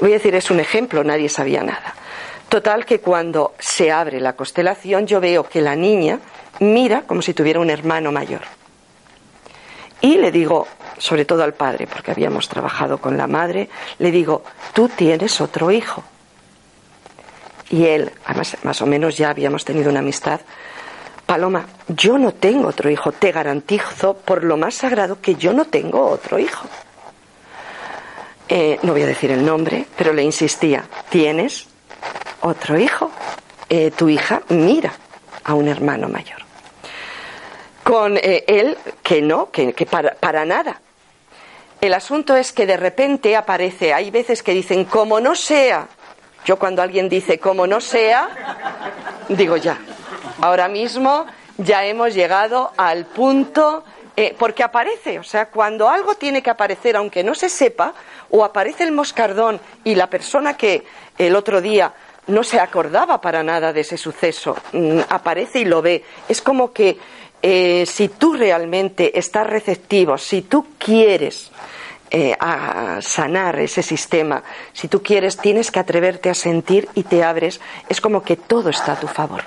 [0.00, 1.96] Voy a decir, es un ejemplo, nadie sabía nada.
[2.48, 6.20] Total que cuando se abre la constelación yo veo que la niña
[6.60, 8.42] mira como si tuviera un hermano mayor.
[10.00, 10.68] Y le digo,
[10.98, 13.68] sobre todo al padre, porque habíamos trabajado con la madre,
[13.98, 14.42] le digo,
[14.72, 16.02] tú tienes otro hijo.
[17.70, 20.40] Y él, además, más o menos ya habíamos tenido una amistad,
[21.26, 25.66] Paloma, yo no tengo otro hijo, te garantizo por lo más sagrado que yo no
[25.66, 26.66] tengo otro hijo.
[28.48, 31.66] Eh, no voy a decir el nombre, pero le insistía, tienes
[32.40, 33.10] otro hijo.
[33.68, 34.94] Eh, tu hija mira
[35.44, 36.48] a un hermano mayor
[37.88, 40.78] con eh, él que no, que, para, para nada.
[41.80, 45.88] El asunto es que de repente aparece, hay veces que dicen, como no sea,
[46.44, 48.28] yo cuando alguien dice como no sea,
[49.28, 49.78] digo ya,
[50.40, 51.26] Ahora mismo
[51.56, 53.84] ya hemos llegado al punto,
[54.16, 57.92] eh, porque aparece, o sea, cuando algo tiene que aparecer, aunque no se sepa,
[58.30, 60.84] o aparece el moscardón y la persona que
[61.16, 61.92] el otro día
[62.28, 66.04] no se acordaba para nada de ese suceso, mm, aparece y lo ve.
[66.28, 66.98] Es como que
[67.42, 71.50] eh, si tú realmente estás receptivo, si tú quieres
[72.10, 72.34] eh,
[73.00, 78.00] sanar ese sistema, si tú quieres, tienes que atreverte a sentir y te abres, es
[78.00, 79.42] como que todo está a tu favor.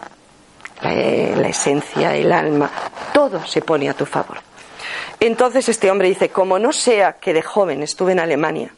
[0.81, 2.71] La, eh, la esencia, el alma,
[3.13, 4.37] todo se pone a tu favor.
[5.19, 8.73] Entonces este hombre dice, como no sea que de joven estuve en Alemania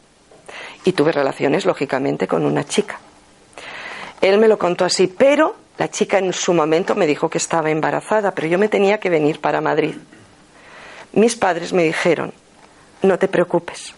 [0.84, 2.98] y tuve relaciones, lógicamente, con una chica.
[4.20, 7.70] Él me lo contó así, pero la chica en su momento me dijo que estaba
[7.70, 9.96] embarazada, pero yo me tenía que venir para Madrid.
[11.12, 12.32] Mis padres me dijeron,
[13.02, 13.94] no te preocupes.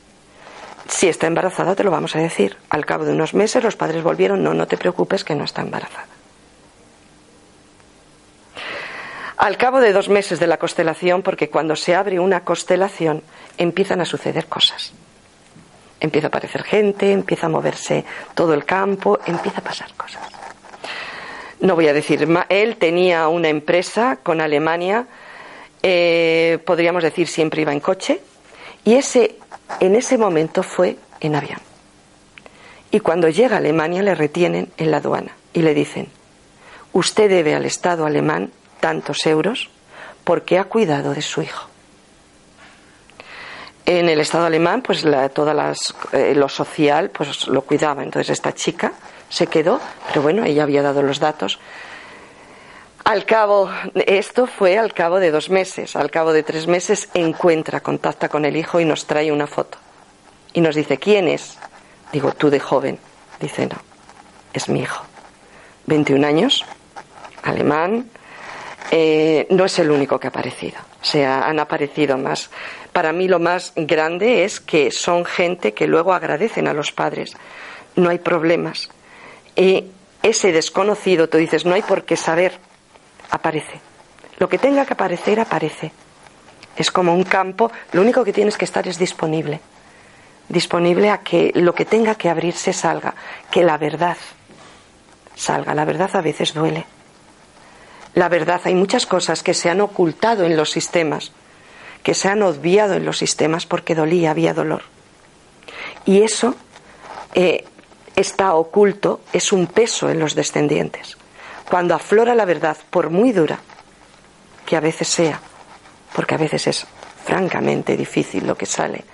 [0.88, 2.56] Si está embarazada te lo vamos a decir.
[2.70, 5.62] Al cabo de unos meses los padres volvieron, no, no te preocupes que no está
[5.62, 6.06] embarazada.
[9.36, 13.22] Al cabo de dos meses de la constelación, porque cuando se abre una constelación
[13.58, 14.92] empiezan a suceder cosas.
[16.00, 18.04] Empieza a aparecer gente, empieza a moverse
[18.34, 20.45] todo el campo, empieza a pasar cosas
[21.60, 25.06] no voy a decir, él tenía una empresa con Alemania,
[25.82, 28.20] eh, podríamos decir siempre iba en coche,
[28.84, 29.36] y ese,
[29.80, 31.60] en ese momento fue en avión.
[32.90, 36.08] Y cuando llega a Alemania le retienen en la aduana y le dicen,
[36.92, 39.70] usted debe al Estado alemán tantos euros
[40.24, 41.68] porque ha cuidado de su hijo.
[43.86, 48.02] En el Estado alemán, pues la, todas eh, lo social, pues lo cuidaba.
[48.02, 48.92] Entonces esta chica
[49.28, 51.58] se quedó, pero bueno, ella había dado los datos.
[53.04, 57.80] Al cabo, esto fue al cabo de dos meses, al cabo de tres meses encuentra,
[57.80, 59.78] contacta con el hijo y nos trae una foto.
[60.52, 61.56] Y nos dice, ¿quién es?
[62.12, 62.98] Digo, tú de joven.
[63.40, 63.76] Dice, no,
[64.52, 65.04] es mi hijo.
[65.86, 66.64] 21 años,
[67.42, 68.10] alemán,
[68.90, 70.78] eh, no es el único que ha aparecido.
[71.00, 72.50] O sea, han aparecido más.
[72.92, 77.36] Para mí lo más grande es que son gente que luego agradecen a los padres.
[77.94, 78.90] No hay problemas.
[79.56, 79.86] Y
[80.22, 82.58] ese desconocido, tú dices, no hay por qué saber,
[83.30, 83.80] aparece.
[84.38, 85.92] Lo que tenga que aparecer, aparece.
[86.76, 89.60] Es como un campo, lo único que tienes que estar es disponible.
[90.48, 93.14] Disponible a que lo que tenga que abrirse salga,
[93.50, 94.18] que la verdad
[95.34, 95.74] salga.
[95.74, 96.84] La verdad a veces duele.
[98.14, 101.32] La verdad, hay muchas cosas que se han ocultado en los sistemas,
[102.02, 104.82] que se han obviado en los sistemas porque dolía, había dolor.
[106.04, 106.54] Y eso
[107.34, 107.64] eh,
[108.16, 111.16] está oculto es un peso en los descendientes.
[111.70, 113.60] Cuando aflora la verdad, por muy dura
[114.64, 115.40] que a veces sea,
[116.14, 116.86] porque a veces es
[117.24, 119.04] francamente difícil lo que sale,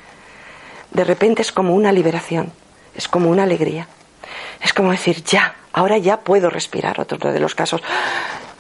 [0.93, 2.53] de repente es como una liberación,
[2.95, 3.89] es como una alegría.
[4.61, 7.01] Es como decir, ya, ahora ya puedo respirar.
[7.01, 7.83] Otro de los casos,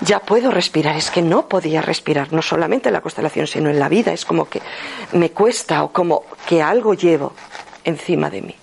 [0.01, 0.97] ya puedo respirar.
[0.97, 4.13] Es que no podía respirar, no solamente en la constelación, sino en la vida.
[4.13, 4.61] Es como que
[5.13, 7.35] me cuesta o como que algo llevo
[7.85, 8.57] encima de mí.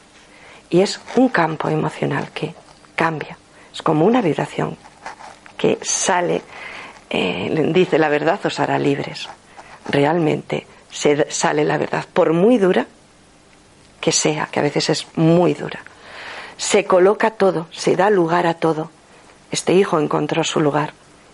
[0.69, 2.53] Y es un campo emocional que
[2.95, 3.37] cambia.
[3.73, 4.77] Es como una vibración
[5.57, 6.41] que sale,
[7.09, 9.27] eh, dice la verdad os hará libres.
[9.87, 12.87] Realmente se, sale la verdad, por muy dura
[13.99, 15.79] que sea, que a veces es muy dura.
[16.57, 18.91] Se coloca todo, se da lugar a todo.
[19.51, 20.93] Este hijo encontró su lugar.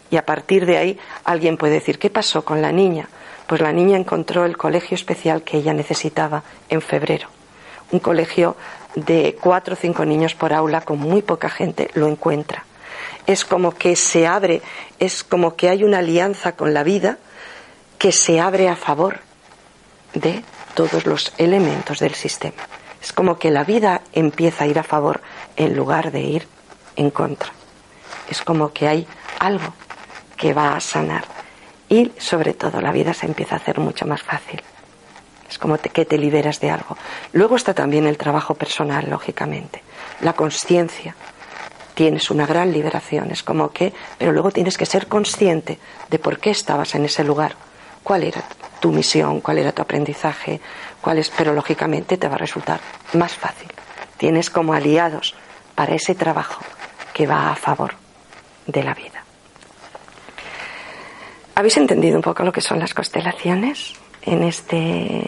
[0.10, 3.10] Y a partir de ahí alguien puede decir, ¿qué pasó con la niña?
[3.48, 7.35] Pues la niña encontró el colegio especial que ella necesitaba en febrero.
[7.96, 8.58] Un colegio
[8.96, 12.66] de cuatro o cinco niños por aula con muy poca gente lo encuentra.
[13.26, 14.62] Es como que se abre,
[15.00, 17.20] es como que hay una alianza con la vida
[17.98, 19.22] que se abre a favor
[20.14, 20.44] de
[20.74, 22.68] todos los elementos del sistema.
[23.02, 25.22] Es como que la vida empieza a ir a favor
[25.56, 26.48] en lugar de ir
[26.98, 27.54] en contra.
[28.30, 29.08] Es como que hay
[29.40, 29.74] algo
[30.36, 31.24] que va a sanar
[31.88, 34.62] y sobre todo la vida se empieza a hacer mucho más fácil.
[35.50, 36.98] Es como que te liberas de algo.
[37.34, 39.84] Luego está también el trabajo personal, lógicamente.
[40.22, 41.16] La conciencia.
[41.94, 43.32] Tienes una gran liberación.
[43.32, 45.80] Es como que, pero luego tienes que ser consciente
[46.10, 47.56] de por qué estabas en ese lugar.
[48.04, 48.44] ¿Cuál era
[48.80, 49.40] tu misión?
[49.40, 50.60] ¿Cuál era tu aprendizaje?
[51.02, 51.30] ¿Cuál es?
[51.30, 52.80] Pero lógicamente te va a resultar
[53.14, 53.70] más fácil.
[54.18, 55.36] Tienes como aliados
[55.74, 56.62] para ese trabajo
[57.14, 57.94] que va a favor
[58.68, 59.24] de la vida.
[61.56, 63.94] ¿Habéis entendido un poco lo que son las constelaciones?
[64.26, 65.24] En este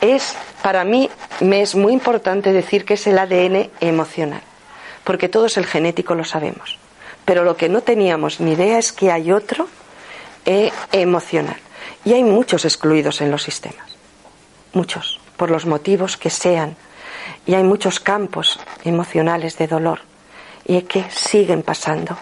[0.00, 1.08] es para mí
[1.40, 4.42] me es muy importante decir que es el ADN emocional,
[5.04, 6.78] porque todo es el genético lo sabemos,
[7.24, 9.68] pero lo que no teníamos ni idea es que hay otro
[10.44, 11.56] eh, emocional.
[12.04, 13.96] Y hay muchos excluidos en los sistemas,
[14.72, 16.76] muchos por los motivos que sean.
[17.46, 20.00] Y hay muchos campos emocionales de dolor
[20.64, 22.16] y que siguen pasando,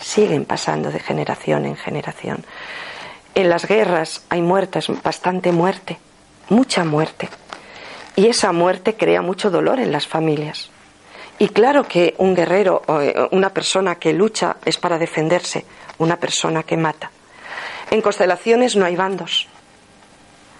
[0.00, 2.44] siguen pasando de generación en generación.
[3.34, 5.98] En las guerras hay muertes, bastante muerte,
[6.48, 7.28] mucha muerte.
[8.16, 10.70] Y esa muerte crea mucho dolor en las familias.
[11.38, 15.64] Y claro que un guerrero eh, una persona que lucha es para defenderse,
[15.98, 17.10] una persona que mata.
[17.90, 19.48] En constelaciones no hay bandos.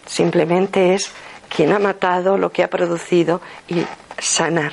[0.06, 1.12] Simplemente es
[1.48, 3.84] quien ha matado, lo que ha producido y
[4.18, 4.72] sanar,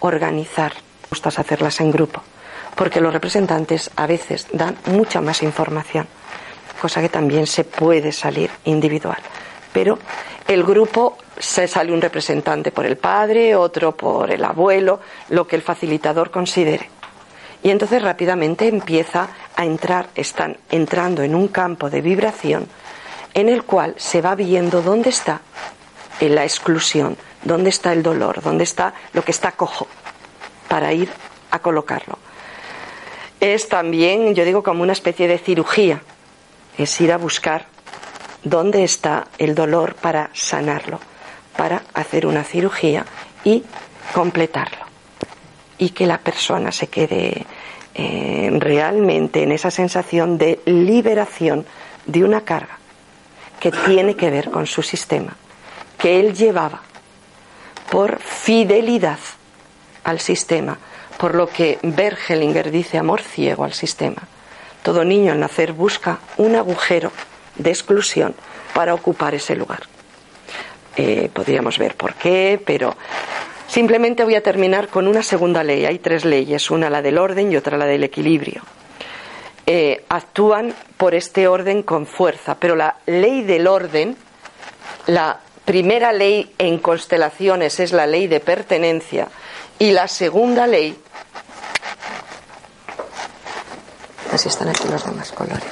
[0.00, 0.72] organizar.
[1.08, 2.22] Gustas hacerlas en grupo,
[2.74, 6.06] porque los representantes a veces dan mucha más información,
[6.78, 9.18] cosa que también se puede salir individual.
[9.72, 9.98] Pero
[10.46, 15.56] el grupo se sale un representante por el padre, otro por el abuelo, lo que
[15.56, 16.88] el facilitador considere.
[17.62, 22.68] Y entonces rápidamente empieza a entrar, están entrando en un campo de vibración
[23.34, 25.40] en el cual se va viendo dónde está
[26.20, 29.86] en la exclusión, dónde está el dolor, dónde está lo que está cojo,
[30.68, 31.08] para ir
[31.50, 32.18] a colocarlo.
[33.40, 36.02] Es también, yo digo, como una especie de cirugía,
[36.78, 37.66] es ir a buscar
[38.42, 41.00] dónde está el dolor para sanarlo,
[41.56, 43.04] para hacer una cirugía
[43.44, 43.64] y
[44.14, 44.86] completarlo.
[45.76, 47.44] Y que la persona se quede
[47.94, 51.66] eh, realmente en esa sensación de liberación
[52.06, 52.78] de una carga
[53.60, 55.36] que tiene que ver con su sistema
[55.98, 56.80] que él llevaba
[57.90, 59.18] por fidelidad
[60.04, 60.78] al sistema,
[61.18, 64.22] por lo que Bergelinger dice amor ciego al sistema.
[64.82, 67.12] Todo niño al nacer busca un agujero
[67.56, 68.34] de exclusión
[68.74, 69.80] para ocupar ese lugar.
[70.96, 72.96] Eh, podríamos ver por qué, pero
[73.68, 75.84] simplemente voy a terminar con una segunda ley.
[75.84, 78.62] Hay tres leyes, una la del orden y otra la del equilibrio.
[79.66, 84.16] Eh, actúan por este orden con fuerza, pero la ley del orden,
[85.06, 89.28] la primera ley en constelaciones es la ley de pertenencia
[89.78, 90.96] y la segunda ley
[94.38, 95.64] así están aquí los demás colores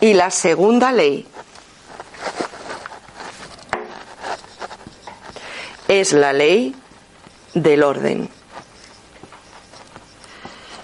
[0.00, 1.26] y la segunda ley
[5.88, 6.76] es la ley
[7.54, 8.28] del orden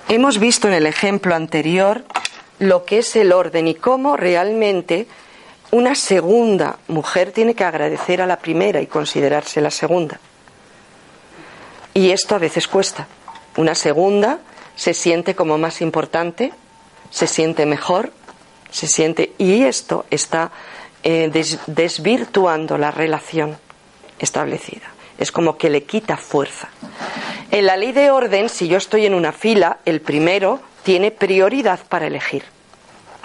[0.09, 2.03] hemos visto en el ejemplo anterior
[2.59, 5.07] lo que es el orden y cómo realmente
[5.71, 10.21] una segunda mujer tiene que agradecer a la primera y considerarse la segunda.
[11.93, 13.09] Y esto a veces cuesta.
[13.57, 14.39] Una segunda
[14.77, 16.53] se siente como más importante,
[17.11, 18.12] se siente mejor,
[18.70, 20.51] se siente y esto está
[21.03, 21.31] eh,
[21.66, 23.57] desvirtuando la relación
[24.18, 24.87] establecida.
[25.18, 26.68] Es como que le quita fuerza.
[27.51, 31.81] En la ley de orden, si yo estoy en una fila, el primero tiene prioridad
[31.89, 32.43] para elegir.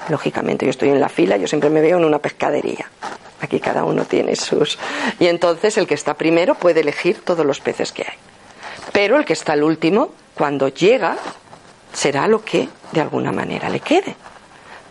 [0.07, 2.89] Lógicamente, yo estoy en la fila, yo siempre me veo en una pescadería.
[3.41, 4.77] Aquí cada uno tiene sus.
[5.19, 8.17] Y entonces el que está primero puede elegir todos los peces que hay.
[8.91, 11.17] Pero el que está al último, cuando llega,
[11.93, 14.15] será lo que de alguna manera le quede.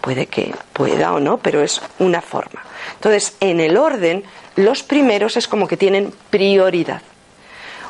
[0.01, 2.63] Puede que pueda o no, pero es una forma.
[2.95, 4.25] Entonces, en el orden,
[4.57, 7.03] los primeros es como que tienen prioridad.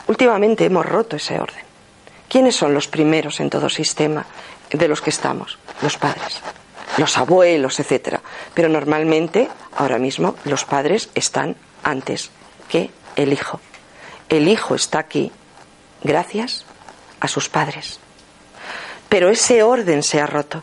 [0.07, 1.65] Últimamente hemos roto ese orden.
[2.29, 4.25] ¿Quiénes son los primeros en todo sistema
[4.71, 5.59] de los que estamos?
[5.83, 6.43] Los padres
[6.99, 8.21] los abuelos, etcétera.
[8.55, 12.31] Pero normalmente, ahora mismo, los padres están antes
[12.69, 13.61] que el hijo.
[14.29, 15.33] El hijo está aquí
[16.03, 16.65] gracias
[17.21, 18.01] a sus padres.
[19.09, 20.63] Pero ese orden se ha roto.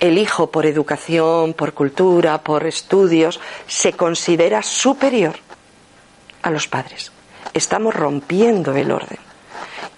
[0.00, 5.36] El hijo, por educación, por cultura, por estudios, se considera superior
[6.42, 7.12] a los padres.
[7.54, 9.18] Estamos rompiendo el orden.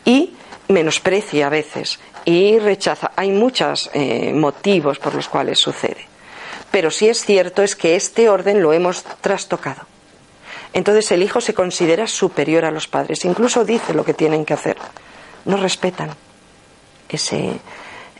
[0.04, 0.34] Y
[0.68, 3.12] menosprecia a veces y rechaza.
[3.16, 6.06] Hay muchos eh, motivos por los cuales sucede.
[6.70, 9.86] Pero sí es cierto es que este orden lo hemos trastocado.
[10.74, 14.54] Entonces el hijo se considera superior a los padres, incluso dice lo que tienen que
[14.54, 14.76] hacer.
[15.44, 16.10] No respetan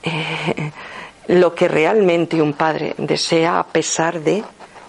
[0.03, 0.71] eh,
[1.29, 4.45] lo que realmente un padre desea a pesar de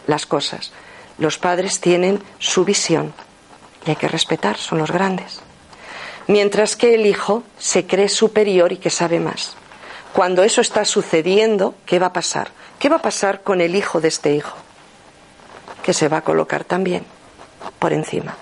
[0.07, 0.71] las cosas.
[1.17, 3.13] Los padres tienen su visión
[3.85, 5.41] y hay que respetar, son los grandes
[6.27, 9.55] mientras que el hijo se cree superior y que sabe más.
[10.13, 12.49] Cuando eso está sucediendo, ¿qué va a pasar?
[12.79, 14.55] ¿Qué va a pasar con el hijo de este hijo?
[15.83, 17.05] Que se va a colocar también
[17.79, 18.35] por encima.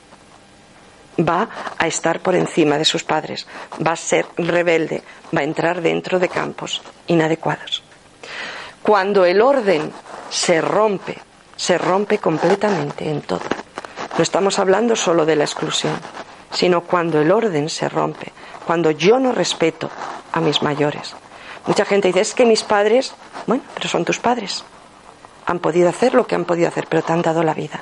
[1.20, 1.48] Va
[1.78, 3.48] a estar por encima de sus padres,
[3.86, 5.04] va a ser rebelde,
[5.36, 7.84] va a entrar dentro de campos inadecuados.
[8.82, 9.92] Cuando el orden
[10.30, 11.18] se rompe,
[11.56, 13.46] se rompe completamente en todo.
[14.18, 15.98] No estamos hablando solo de la exclusión,
[16.52, 18.32] sino cuando el orden se rompe,
[18.66, 19.90] cuando yo no respeto
[20.32, 21.16] a mis mayores.
[21.66, 23.14] Mucha gente dice, es que mis padres,
[23.48, 24.64] bueno, pero son tus padres.
[25.46, 27.80] Han podido hacer lo que han podido hacer, pero te han dado la vida.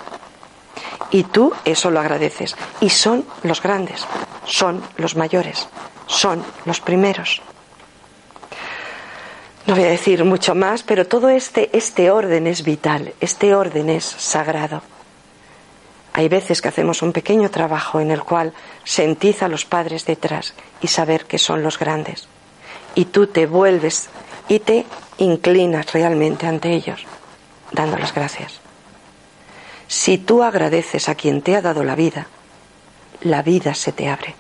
[1.12, 2.56] Y tú eso lo agradeces.
[2.80, 4.06] Y son los grandes,
[4.46, 5.68] son los mayores,
[6.08, 7.42] son los primeros.
[9.66, 13.90] no voy a decir mucho más, pero todo este, este orden es vital, este orden
[13.90, 14.82] es sagrado.
[16.14, 18.54] Hay veces que hacemos un pequeño trabajo en el cual
[18.84, 22.28] sentís a los padres detrás y saber que son los grandes.
[22.96, 24.10] Y tú te vuelves
[24.50, 24.86] y te
[25.20, 27.06] inclinas realmente ante ellos,
[27.72, 28.60] dando las gracias.
[29.92, 32.28] Si tú agradeces a quien te ha dado la vida,
[33.20, 34.36] la vida se te abre.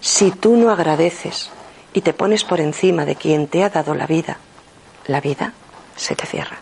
[0.00, 1.50] Si tú no agradeces
[1.92, 4.38] y te pones por encima de quien te ha dado la vida,
[5.06, 5.52] la vida
[5.94, 6.58] se te cierra.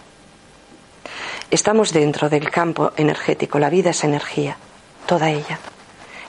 [1.51, 4.59] Estamos dentro del campo energético, la vida es energía,
[5.07, 5.59] toda ella.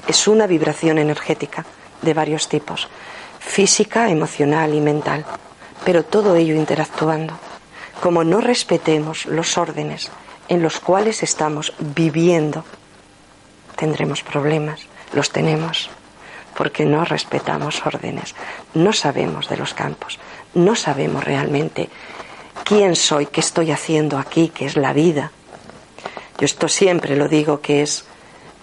[0.08, 1.66] Es una vibración energética
[2.02, 2.88] de varios tipos,
[3.39, 5.26] física, emocional y mental,
[5.84, 7.38] pero todo ello interactuando.
[8.02, 10.10] Como no respetemos los órdenes
[10.54, 12.64] en los cuales estamos viviendo,
[13.76, 14.82] tendremos problemas,
[15.14, 15.89] los tenemos,
[16.56, 18.36] porque no respetamos órdenes,
[18.74, 20.20] no sabemos de los campos,
[20.54, 21.89] no sabemos realmente
[22.64, 25.32] quién soy, qué estoy haciendo aquí, qué es la vida.
[26.38, 28.06] Yo esto siempre lo digo que es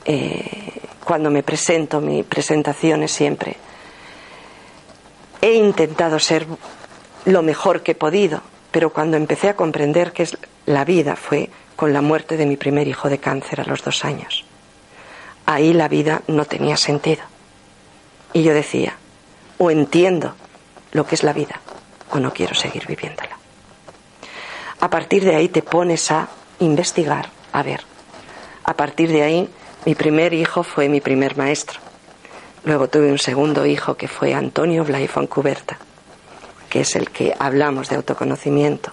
[0.05, 3.57] eh, cuando me presento, mi presentación es siempre.
[5.43, 6.47] He intentado ser
[7.25, 11.51] lo mejor que he podido, pero cuando empecé a comprender que es la vida fue
[11.77, 14.45] con la muerte de mi primer hijo de cáncer a los dos años.
[15.47, 17.23] Ahí la vida no tenía sentido.
[18.33, 18.95] Y yo decía,
[19.59, 20.35] o entiendo
[20.93, 21.61] lo que es la vida,
[22.11, 23.37] o no quiero seguir viviéndola.
[24.81, 26.29] A partir de ahí te pones a
[26.61, 27.81] investigar, a ver.
[28.65, 29.49] A partir de ahí,
[29.85, 31.81] mi primer hijo fue mi primer maestro.
[32.65, 35.79] Luego tuve un segundo hijo que fue Antonio Blay Cuberta,
[36.71, 38.93] que es el que hablamos de autoconocimiento.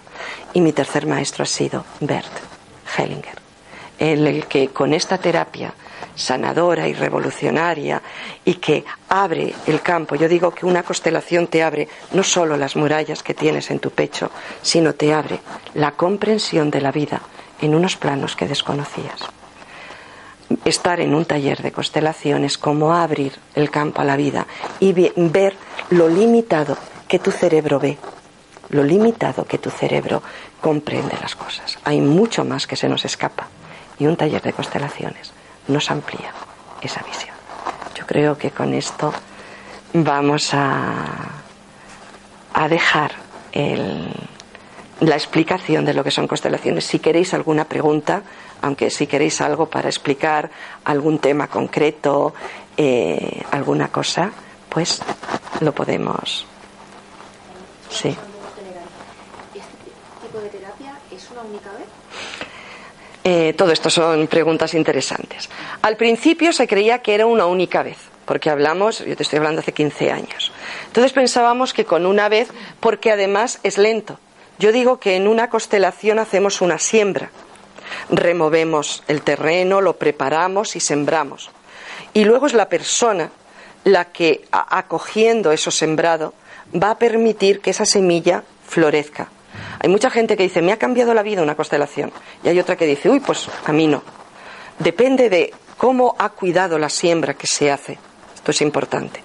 [0.53, 2.31] Y mi tercer maestro ha sido Bert
[2.97, 3.35] Hellinger,
[3.99, 5.73] el que con esta terapia
[6.15, 8.01] sanadora y revolucionaria
[8.43, 10.15] y que abre el campo.
[10.15, 13.91] Yo digo que una constelación te abre no solo las murallas que tienes en tu
[13.91, 15.39] pecho, sino te abre
[15.75, 17.21] la comprensión de la vida
[17.61, 19.21] en unos planos que desconocías.
[20.65, 24.47] Estar en un taller de constelaciones como abrir el campo a la vida
[24.79, 25.55] y ver
[25.91, 27.97] lo limitado que tu cerebro ve,
[28.69, 30.21] lo limitado que tu cerebro
[30.61, 31.77] comprende las cosas.
[31.83, 33.47] Hay mucho más que se nos escapa.
[33.99, 35.31] Y un taller de constelaciones
[35.67, 36.31] nos amplía
[36.81, 37.35] esa visión.
[37.95, 39.11] Yo creo que con esto
[39.93, 41.05] vamos a,
[42.53, 43.11] a dejar
[44.99, 46.85] la explicación de lo que son constelaciones.
[46.85, 48.21] Si queréis alguna pregunta,
[48.61, 50.49] aunque si queréis algo para explicar
[50.83, 52.33] algún tema concreto,
[52.75, 54.31] eh, alguna cosa,
[54.69, 55.01] pues
[55.61, 56.45] lo podemos.
[57.89, 58.09] Sí.
[58.09, 59.61] ¿Este
[60.21, 61.87] tipo de terapia es una única vez?
[63.23, 65.49] Eh, todo esto son preguntas interesantes.
[65.81, 69.59] Al principio se creía que era una única vez, porque hablamos, yo te estoy hablando
[69.59, 70.51] hace 15 años.
[70.87, 74.19] Entonces pensábamos que con una vez, porque además es lento.
[74.59, 77.31] Yo digo que en una constelación hacemos una siembra.
[78.09, 81.51] Removemos el terreno, lo preparamos y sembramos.
[82.13, 83.29] Y luego es la persona
[83.83, 86.33] la que, acogiendo eso sembrado,
[86.73, 89.29] va a permitir que esa semilla florezca.
[89.79, 92.11] Hay mucha gente que dice, me ha cambiado la vida una constelación.
[92.43, 94.03] Y hay otra que dice, uy, pues a mí no.
[94.79, 97.97] Depende de cómo ha cuidado la siembra que se hace.
[98.35, 99.21] Esto es importante.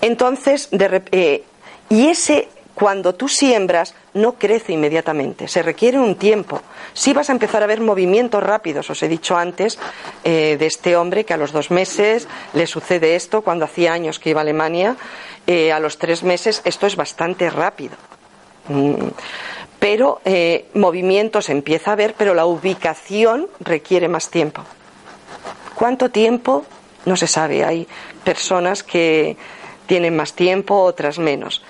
[0.00, 1.44] Entonces, de, eh,
[1.88, 5.48] y ese, cuando tú siembras, no crece inmediatamente.
[5.48, 6.60] Se requiere un tiempo.
[6.92, 8.90] Si vas a empezar a ver movimientos rápidos.
[8.90, 9.78] Os he dicho antes
[10.24, 14.18] eh, de este hombre que a los dos meses le sucede esto, cuando hacía años
[14.18, 14.96] que iba a Alemania,
[15.46, 17.96] eh, a los tres meses esto es bastante rápido.
[18.68, 19.08] Mm
[19.84, 24.62] pero eh, movimiento se empieza a ver, pero la ubicación requiere más tiempo.
[25.74, 26.64] ¿Cuánto tiempo?
[27.04, 27.66] No se sabe.
[27.66, 27.86] Hay
[28.24, 29.36] personas que
[29.86, 31.62] tienen más tiempo, otras menos.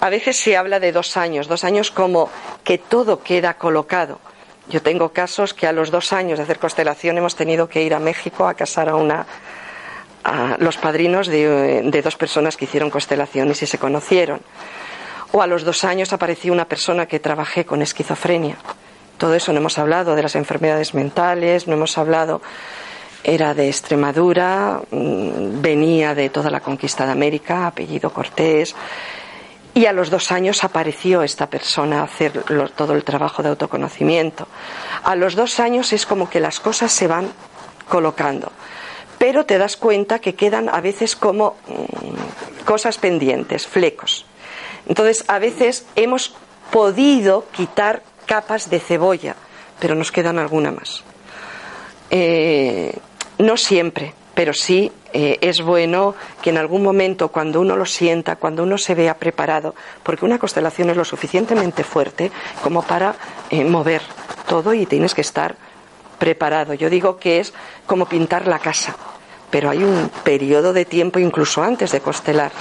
[0.00, 2.30] A veces se habla de dos años, dos años como
[2.64, 4.20] que todo queda colocado.
[4.68, 7.94] Yo tengo casos que a los dos años de hacer constelación hemos tenido que ir
[7.94, 9.26] a México a casar a una
[10.24, 14.40] a los padrinos de, dos personas que hicieron constelaciones y se conocieron
[15.32, 18.56] o a los dos años apareció una persona que trabajé con esquizofrenia.
[19.18, 22.40] Todo eso no hemos hablado de las enfermedades mentales, no hemos hablado.
[23.24, 28.74] Era de Extremadura, mm, venía de toda la conquista de América, apellido Cortés.
[29.78, 32.42] Y a los dos años apareció esta persona a hacer
[32.74, 34.48] todo el trabajo de autoconocimiento.
[35.04, 37.30] A los dos años es como que las cosas se van
[37.88, 38.50] colocando.
[39.18, 44.26] Pero te das cuenta que quedan a veces como mm, cosas pendientes, flecos.
[44.88, 46.34] Entonces, a veces hemos
[46.72, 49.36] podido quitar capas de cebolla,
[49.78, 51.04] pero nos quedan alguna más.
[52.10, 52.98] Eh,
[53.38, 58.36] no siempre, pero sí eh, es bueno que en algún momento, cuando uno lo sienta,
[58.36, 62.30] cuando uno se vea preparado, porque una constelación es lo suficientemente fuerte
[62.62, 63.14] como para
[63.50, 64.02] eh, mover
[64.46, 65.56] todo y tienes que estar
[66.18, 66.74] preparado.
[66.74, 67.54] Yo digo que es
[67.86, 68.96] como pintar la casa,
[69.50, 72.52] pero hay un periodo de tiempo incluso antes de constelar,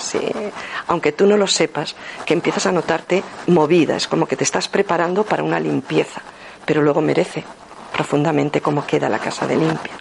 [0.87, 1.95] aunque tú no lo sepas,
[2.25, 6.21] que empiezas a notarte movida, es como que te estás preparando para una limpieza,
[6.65, 7.43] pero luego merece
[7.91, 9.93] profundamente cómo queda la casa de limpia.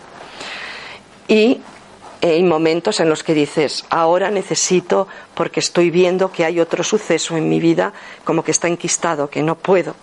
[1.28, 1.60] Y
[2.22, 7.36] hay momentos en los que dices, ahora necesito, porque estoy viendo que hay otro suceso
[7.36, 7.92] en mi vida
[8.24, 9.94] como que está enquistado, que no puedo.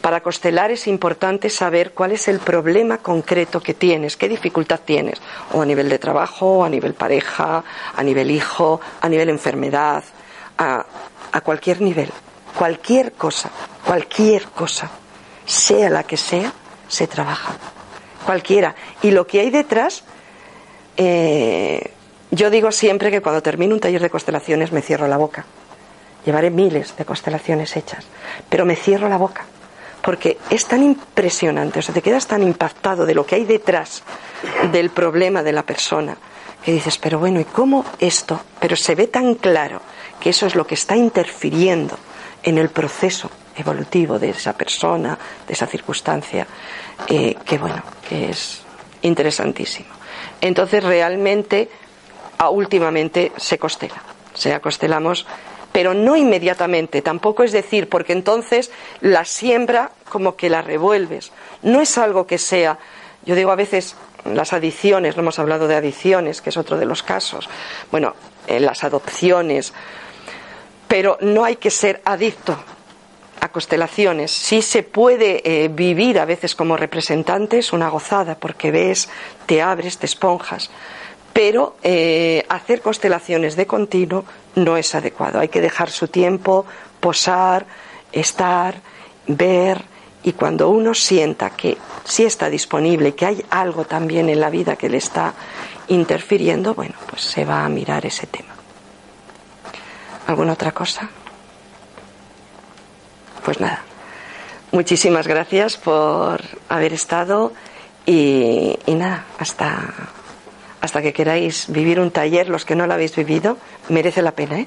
[0.00, 5.22] Para constelar es importante saber cuál es el problema concreto que tienes, qué dificultad tienes,
[5.52, 7.62] o a nivel de trabajo, a nivel pareja,
[7.94, 10.02] a nivel hijo, a nivel enfermedad,
[10.58, 10.84] a,
[11.30, 12.10] a cualquier nivel,
[12.58, 13.50] cualquier cosa,
[13.86, 14.90] cualquier cosa,
[15.46, 16.52] sea la que sea,
[16.88, 17.54] se trabaja.
[18.26, 18.74] Cualquiera.
[19.02, 20.04] Y lo que hay detrás
[20.96, 21.90] eh,
[22.30, 25.44] yo digo siempre que cuando termino un taller de constelaciones me cierro la boca.
[26.24, 28.06] Llevaré miles de constelaciones hechas,
[28.48, 29.44] pero me cierro la boca
[30.02, 34.02] porque es tan impresionante, o sea, te quedas tan impactado de lo que hay detrás
[34.72, 36.16] del problema de la persona
[36.64, 38.40] que dices, pero bueno, ¿y cómo esto?
[38.60, 39.80] Pero se ve tan claro
[40.20, 41.96] que eso es lo que está interfiriendo
[42.42, 46.46] en el proceso evolutivo de esa persona, de esa circunstancia,
[47.08, 48.62] eh, que bueno, que es
[49.02, 50.01] interesantísimo
[50.42, 51.70] entonces realmente
[52.50, 54.02] últimamente se costela.
[54.34, 55.26] O sea, costelamos,
[55.70, 58.70] pero no inmediatamente, tampoco es decir, porque entonces
[59.00, 61.32] la siembra como que la revuelves.
[61.62, 62.78] No es algo que sea,
[63.24, 66.86] yo digo a veces las adicciones, no hemos hablado de adicciones, que es otro de
[66.86, 67.48] los casos,
[67.90, 68.14] bueno,
[68.46, 69.72] en las adopciones,
[70.88, 72.58] pero no hay que ser adicto
[73.42, 74.30] a constelaciones.
[74.30, 79.08] Sí se puede eh, vivir a veces como representante, es una gozada, porque ves,
[79.46, 80.70] te abres, te esponjas.
[81.32, 84.24] Pero eh, hacer constelaciones de continuo
[84.54, 85.40] no es adecuado.
[85.40, 86.66] Hay que dejar su tiempo,
[87.00, 87.66] posar,
[88.12, 88.76] estar,
[89.26, 89.82] ver.
[90.22, 94.76] Y cuando uno sienta que sí está disponible, que hay algo también en la vida
[94.76, 95.34] que le está
[95.88, 98.54] interfiriendo, bueno, pues se va a mirar ese tema.
[100.28, 101.10] ¿Alguna otra cosa?
[103.44, 103.82] Pues nada,
[104.70, 107.52] muchísimas gracias por haber estado
[108.06, 109.94] y, nada, hasta,
[110.80, 114.60] hasta que queráis vivir un taller, los que no lo habéis vivido, merece la pena.
[114.60, 114.66] ¿eh?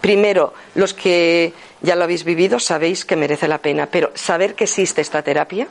[0.00, 4.64] Primero, los que ya lo habéis vivido sabéis que merece la pena, pero saber que
[4.64, 5.68] existe esta terapia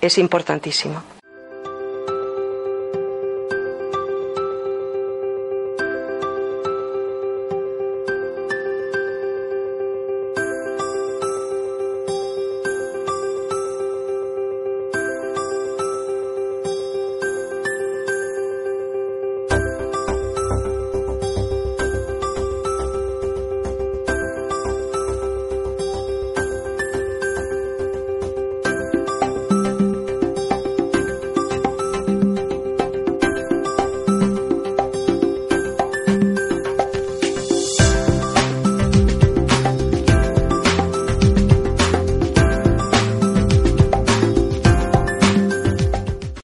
[0.00, 1.15] es importantísimo.